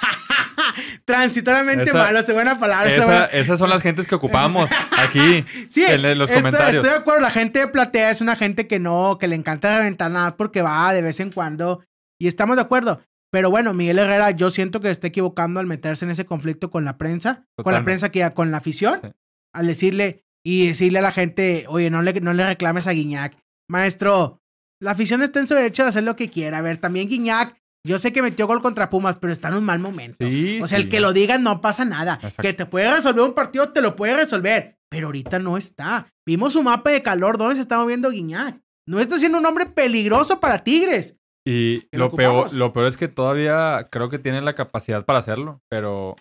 [1.06, 2.26] transitoriamente Esa- malos.
[2.26, 2.92] Qué buena palabra.
[2.92, 5.44] esa buena- esas son las gentes que ocupamos aquí.
[5.70, 6.76] Sí, en los estoy- comentarios.
[6.86, 9.78] Estoy de acuerdo, la gente de platea es una gente que no, que le encanta
[9.78, 11.84] reventar nada porque va de vez en cuando.
[12.20, 13.02] Y estamos de acuerdo.
[13.32, 16.84] Pero bueno, Miguel Herrera, yo siento que está equivocando al meterse en ese conflicto con
[16.86, 19.10] la prensa, con la prensa que con la afición, Sí.
[19.54, 23.38] al decirle y decirle a la gente, oye, no le, no le reclames a Guiñac.
[23.70, 24.42] Maestro,
[24.82, 26.60] la afición está en su derecho de hacer lo que quiera.
[26.60, 29.66] A ver, también Guiñac, yo sé que metió gol contra Pumas, pero está en un
[29.66, 30.26] mal momento.
[30.26, 32.16] Sí, O sea, el que lo diga no pasa nada.
[32.16, 32.42] Exacto.
[32.42, 34.78] Que te puede resolver un partido, te lo puede resolver.
[34.90, 36.08] Pero ahorita no está.
[36.26, 38.60] Vimos su mapa de calor donde se está moviendo Guiñac.
[38.88, 41.16] No está siendo un hombre peligroso para Tigres.
[41.48, 45.62] Y lo peor, lo peor es que todavía creo que tiene la capacidad para hacerlo,
[45.70, 46.16] pero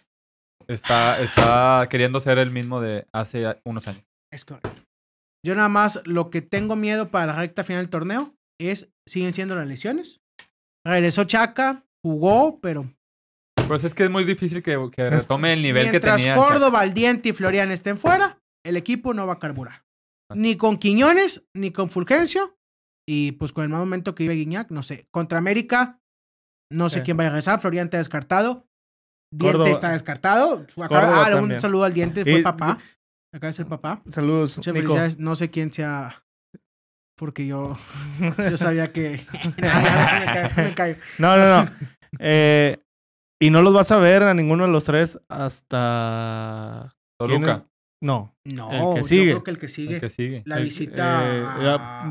[0.69, 4.05] está, está queriendo ser el mismo de hace unos años.
[4.45, 4.61] Es.
[5.47, 9.33] Yo nada más lo que tengo miedo para la recta final del torneo es, siguen
[9.33, 10.21] siendo las lesiones.
[10.87, 12.93] Regresó Chaca, jugó, pero
[13.69, 16.35] Pues es que es muy difícil que, que retome el nivel que mientras tenía.
[16.37, 19.85] Córdoba, Valdiente y Florian estén fuera, el equipo no va a carburar.
[20.35, 22.55] Ni con Quiñones, ni con Fulgencio.
[23.09, 25.07] Y pues con el mal momento que vive Guiñac, no sé.
[25.11, 25.99] Contra América,
[26.71, 27.05] no sé Sí.
[27.05, 27.59] quién va a regresar.
[27.61, 28.67] Florian está descartado.
[29.33, 30.67] Diente Córdoba- está descartado.
[30.77, 32.79] Acaba- ah, un saludo al Diente, fue Y- papá.
[33.33, 34.03] Acaba de ser papá.
[34.11, 34.87] Saludos, Muchas Nico.
[34.87, 35.19] felicidades.
[35.19, 36.23] No sé quién sea.
[37.17, 37.77] Porque yo,
[38.51, 39.21] yo sabía que.
[40.57, 40.97] Me callo.
[41.19, 41.71] No, no, no.
[42.19, 42.79] Eh,
[43.41, 46.91] y no los vas a ver a ninguno de los tres hasta.
[47.19, 47.63] ¿quién Toluca, es?
[48.01, 49.25] No, No, El que yo sigue.
[49.33, 49.95] creo que el que sigue.
[49.97, 50.43] el que sigue.
[50.47, 51.45] La El- visita eh,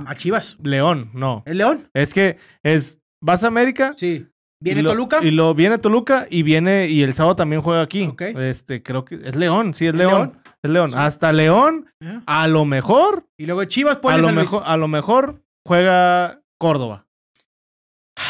[0.08, 0.58] a, Chivas.
[0.62, 1.44] León, no.
[1.46, 1.90] ¿El León?
[1.94, 3.00] Es que es.
[3.24, 3.96] Vas a América.
[3.98, 4.28] Sí.
[4.62, 5.24] ¿Viene y lo- Toluca?
[5.24, 6.88] Y lo viene Toluca y viene.
[6.88, 8.08] Y el sábado también juega aquí.
[8.08, 8.22] Ok.
[8.22, 10.12] Este, creo que es León, sí, es ¿Es León.
[10.34, 10.42] León?
[10.64, 10.92] Es León.
[10.92, 10.98] Sí.
[11.00, 11.90] Hasta León,
[12.26, 13.28] a lo mejor.
[13.38, 17.06] Y luego Chivas A pone lo, mejor, a lo mejor juega Córdoba.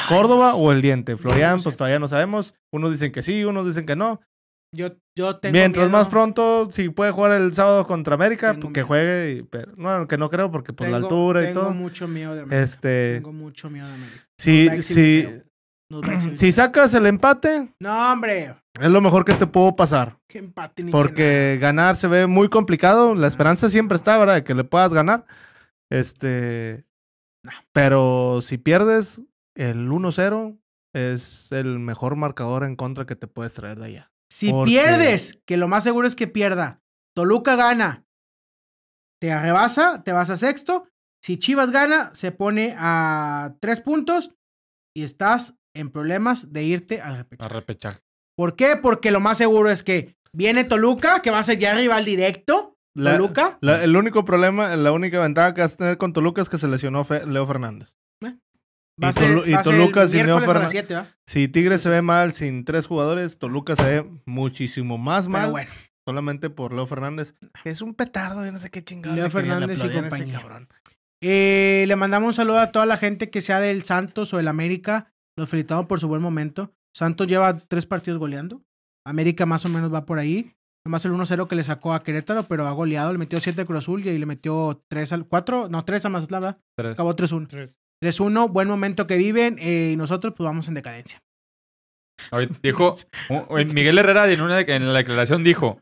[0.09, 1.15] Córdoba o el diente.
[1.17, 1.63] Florian, No sé.
[1.65, 2.53] pues todavía no sabemos.
[2.73, 4.19] Unos dicen que sí, unos dicen que no.
[4.75, 8.63] Yo, yo tengo Mientras miedo- más pronto, si puede jugar el sábado contra América, Tengo
[8.63, 8.87] pues, que miedo.
[8.87, 9.45] juegue.
[9.49, 11.71] pero, no, que no creo porque por la tengo- altura y tengo todo.
[11.71, 12.61] mucho miedo de América.
[12.63, 14.25] Este, Tengo mucho miedo de América.
[14.45, 15.43] Nos va
[15.89, 15.95] si.
[15.95, 18.55] Nos va a sacas el empate, No, hombre.
[18.79, 20.17] es lo mejor que te puedo pasar.
[20.29, 23.15] Qué empate ni Porque ganar se ve muy complicado.
[23.15, 24.35] La esperanza siempre está, ¿verdad?
[24.35, 25.25] De que le puedas ganar.
[25.89, 26.85] Este.
[27.43, 27.51] No.
[27.73, 29.21] Pero si pierdes
[29.55, 30.59] el 1-0,
[30.93, 34.11] es el mejor marcador en contra que te puedes traer de allá.
[34.29, 36.81] Si Porque- pierdes, que lo más seguro es que pierda,
[37.15, 38.03] Toluca gana,
[39.21, 40.87] te rebasa, te vas a sexto.
[41.23, 44.35] Si Chivas gana, se pone a tres puntos
[44.95, 47.53] y estás en problemas de irte al A repechaje.
[47.53, 47.99] repechaje.
[48.35, 48.75] ¿Por qué?
[48.77, 52.75] Porque lo más seguro es que viene Toluca, que va a ser ya rival directo.
[52.95, 53.57] La- Toluca.
[53.61, 56.57] La- el único problema, la única ventaja que vas a tener con Toluca es que
[56.57, 57.95] se lesionó Fe- Leo Fernández.
[58.99, 60.71] Va a y ser, Tolu- va a ser el Toluca sin Leo miércoles a las
[60.71, 61.07] Fernan- 7, ¿va?
[61.27, 65.51] Si Tigres se ve mal sin tres jugadores, Toluca se ve muchísimo más Pero mal
[65.51, 65.69] bueno,
[66.03, 67.35] solamente por Leo Fernández.
[67.63, 69.15] Es un petardo, yo no sé qué chingado.
[69.15, 70.39] Leo Fernández y ese compañía.
[70.39, 70.67] cabrón.
[71.21, 74.47] Eh, le mandamos un saludo a toda la gente que sea del Santos o del
[74.47, 75.13] América.
[75.37, 76.73] Los felicitamos por su buen momento.
[76.93, 78.63] Santos lleva tres partidos goleando.
[79.05, 80.53] América más o menos va por ahí.
[80.83, 83.11] Nomás el 1-0 que le sacó a Querétaro, pero ha goleado.
[83.11, 85.69] Le metió 7 a Cruz Azul y ahí le metió 3 al 4.
[85.69, 86.57] No, 3 a Mazatlán.
[86.93, 87.47] Acabó 3-1.
[87.47, 87.79] Tres.
[88.01, 89.57] 3-1, buen momento que viven.
[89.59, 91.21] eh, y nosotros, pues vamos en decadencia.
[92.63, 92.95] Dijo,
[93.73, 95.79] Miguel Herrera en, una, en la declaración dijo,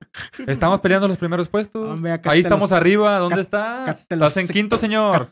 [0.47, 1.89] estamos peleando los primeros puestos.
[1.89, 3.17] Hombre, Ahí estamos los- arriba.
[3.19, 4.37] ¿Dónde acá- estás?
[4.37, 5.27] en quinto, señor.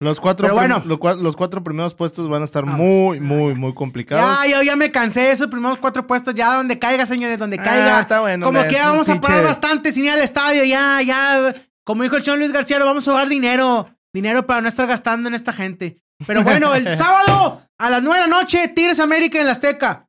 [0.00, 0.82] Los cuatro bueno.
[0.86, 2.80] los, cua- los cuatro primeros puestos van a estar Vamos.
[2.80, 4.38] muy, muy, muy complicados.
[4.44, 6.34] Ya, yo ya me cansé de esos primeros cuatro puestos.
[6.34, 8.00] Ya donde caiga, señores, donde Ah, caiga.
[8.00, 11.54] está bueno, Como que ya vamos a parar bastante sin ir al estadio, ya, ya.
[11.84, 13.88] Como dijo el señor Luis García, lo vamos a jugar dinero.
[14.12, 15.98] Dinero para no estar gastando en esta gente.
[16.26, 20.06] Pero bueno, el sábado a las 9 de la noche, Tigres América en la Azteca.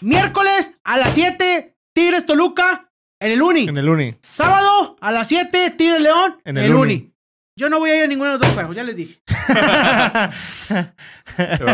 [0.00, 2.90] Miércoles a las 7, Tigres Toluca
[3.20, 3.68] en el Uni.
[3.68, 4.16] En el Uni.
[4.22, 6.94] Sábado a las 7, Tigres León En el el, Uni.
[6.94, 7.06] Uni.
[7.58, 9.20] Yo no voy a ir a ninguno de los dos juegos, ya les dije.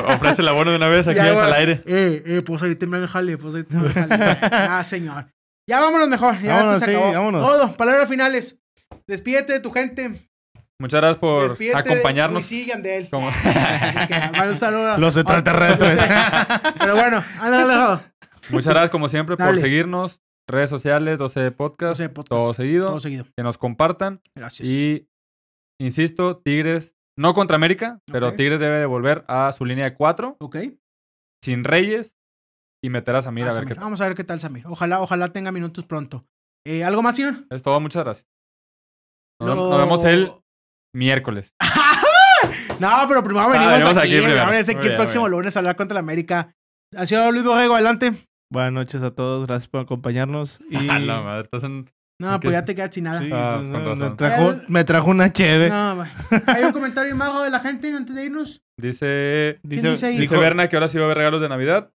[0.08, 1.82] Ofrece el abono de una vez aquí Ya, al aire.
[1.86, 4.38] Eh, eh, pues ahorita me el jale, pues ahorita me el jale.
[4.52, 5.28] Ah, señor.
[5.68, 7.12] Ya vámonos mejor, ya Vámonos, esto se sí, acabó.
[7.12, 7.46] vámonos.
[7.46, 8.58] Todo, palabras finales.
[9.06, 10.28] Despídete de tu gente.
[10.80, 12.48] Muchas gracias por acompañarnos.
[12.48, 13.08] De y Yandel.
[13.10, 14.98] Como- Así que, bueno, un saludo.
[14.98, 15.98] Los extraterrestres.
[16.78, 18.02] Pero bueno, ándale.
[18.50, 20.20] Muchas gracias, como siempre, por seguirnos.
[20.48, 22.28] Redes sociales, 12 Podcast, 12 podcast.
[22.28, 22.88] todo seguido.
[22.88, 23.24] Todo seguido.
[23.36, 24.20] Que nos compartan.
[24.36, 24.68] Gracias.
[24.68, 25.08] Y,
[25.80, 28.34] insisto, Tigres, no contra América, pero.
[28.34, 30.56] Tigres debe de volver a su línea de cuatro, Ok.
[31.42, 32.16] sin Reyes,
[32.84, 33.68] y meter a Samir Ah, a ver Samir.
[33.68, 33.84] qué tal.
[33.84, 34.64] Vamos a ver qué tal, Samir.
[34.68, 36.24] Ojalá, ojalá tenga minutos pronto.
[36.64, 37.44] Eh, ¿Algo más, señor?
[37.50, 38.26] Es todo, muchas gracias.
[39.40, 40.30] Nos, Lo- nos vemos el
[40.96, 41.54] miércoles.
[42.78, 44.08] No, pero primero venimos venimos aquí.
[44.08, 44.36] aquí primero.
[44.40, 46.54] Vamos a ver Muy aquí bien, el próximo lunes a hablar contra la América.
[46.94, 48.12] Ha sido Luis Borrego, adelante.
[48.52, 50.60] Buenas noches a todos, gracias por acompañarnos.
[50.70, 50.88] Y...
[50.88, 51.90] A la madre, estás en-
[52.20, 53.20] No, pues ya te quedas sin nada.
[53.20, 55.70] Sí, Ah, pues, no, me, trajo, El- me trajo una cheve.
[55.70, 56.04] No.
[56.46, 58.62] ¿Hay un comentario mago de la gente antes de irnos?
[58.78, 60.18] Dice, ¿Quién dice ahí?
[60.18, 61.90] dice dijo- Berna que ahora sí va a haber regalos de Navidad.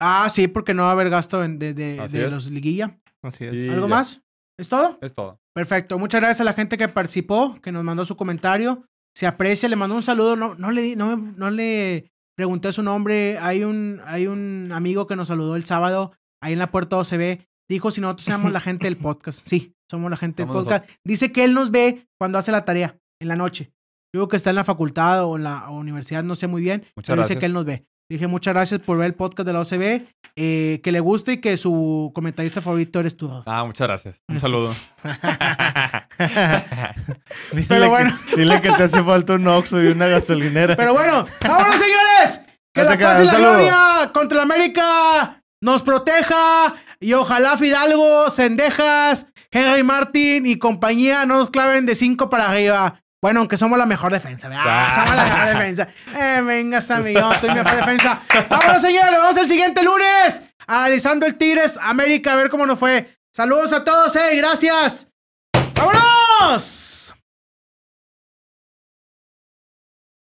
[0.00, 2.98] Ah, sí, porque no va a haber gasto en- de, de, de los liguilla.
[3.22, 3.70] Así es.
[3.70, 3.94] ¿Algo ya.
[3.94, 4.22] más?
[4.58, 4.98] ¿Es todo?
[5.00, 5.40] Es todo.
[5.54, 5.98] Perfecto.
[5.98, 8.84] Muchas gracias a la gente que participó, que nos mandó su comentario.
[9.16, 10.36] Se aprecia, le mandó un saludo.
[10.36, 13.38] No, no, le, di- no, no le pregunté su nombre.
[13.38, 17.40] Hay un, hay un amigo que nos saludó el sábado ahí en la puerta OCB.
[17.68, 19.46] Dijo si nosotros somos la gente del podcast.
[19.46, 20.90] Sí, somos la gente del Somos podcast.
[21.04, 23.72] Dice que él nos ve cuando hace la tarea en la noche.
[24.14, 26.84] Yo creo que está en la facultad o en la universidad, no sé muy bien.
[26.94, 27.86] Muchas pero dice que él nos ve.
[28.14, 30.06] Dije muchas gracias por ver el podcast de la OCB.
[30.36, 33.28] eh, que le guste y que su comentarista favorito eres tú.
[33.44, 34.22] Ah, muchas gracias.
[34.28, 34.72] Un saludo.
[37.52, 38.18] Dile Pero que- bueno.
[38.36, 40.76] dile que te hace falta un Oxxo y una gasolinera.
[40.76, 42.40] Pero bueno, vámonos, señores.
[42.72, 46.74] Que No la paz y la gloria contra la América nos proteja.
[47.00, 53.00] Y ojalá Fidalgo, Sendejas, Henry Martin y compañía no nos claven de 5 para arriba.
[53.24, 54.48] Bueno, aunque somos la mejor defensa.
[54.48, 54.64] ¿verdad?
[54.66, 54.92] Ah.
[54.94, 55.88] Somos la mejor defensa.
[56.14, 58.20] Eh, venga, amigo, tú mejor defensa.
[58.50, 59.12] Vámonos, señores.
[59.12, 60.42] Nos vemos el siguiente lunes.
[60.66, 63.08] Analizando el Tigres América, a ver cómo nos fue.
[63.32, 64.36] Saludos a todos, eh.
[64.36, 65.08] Gracias.
[65.74, 67.14] ¡Vámonos!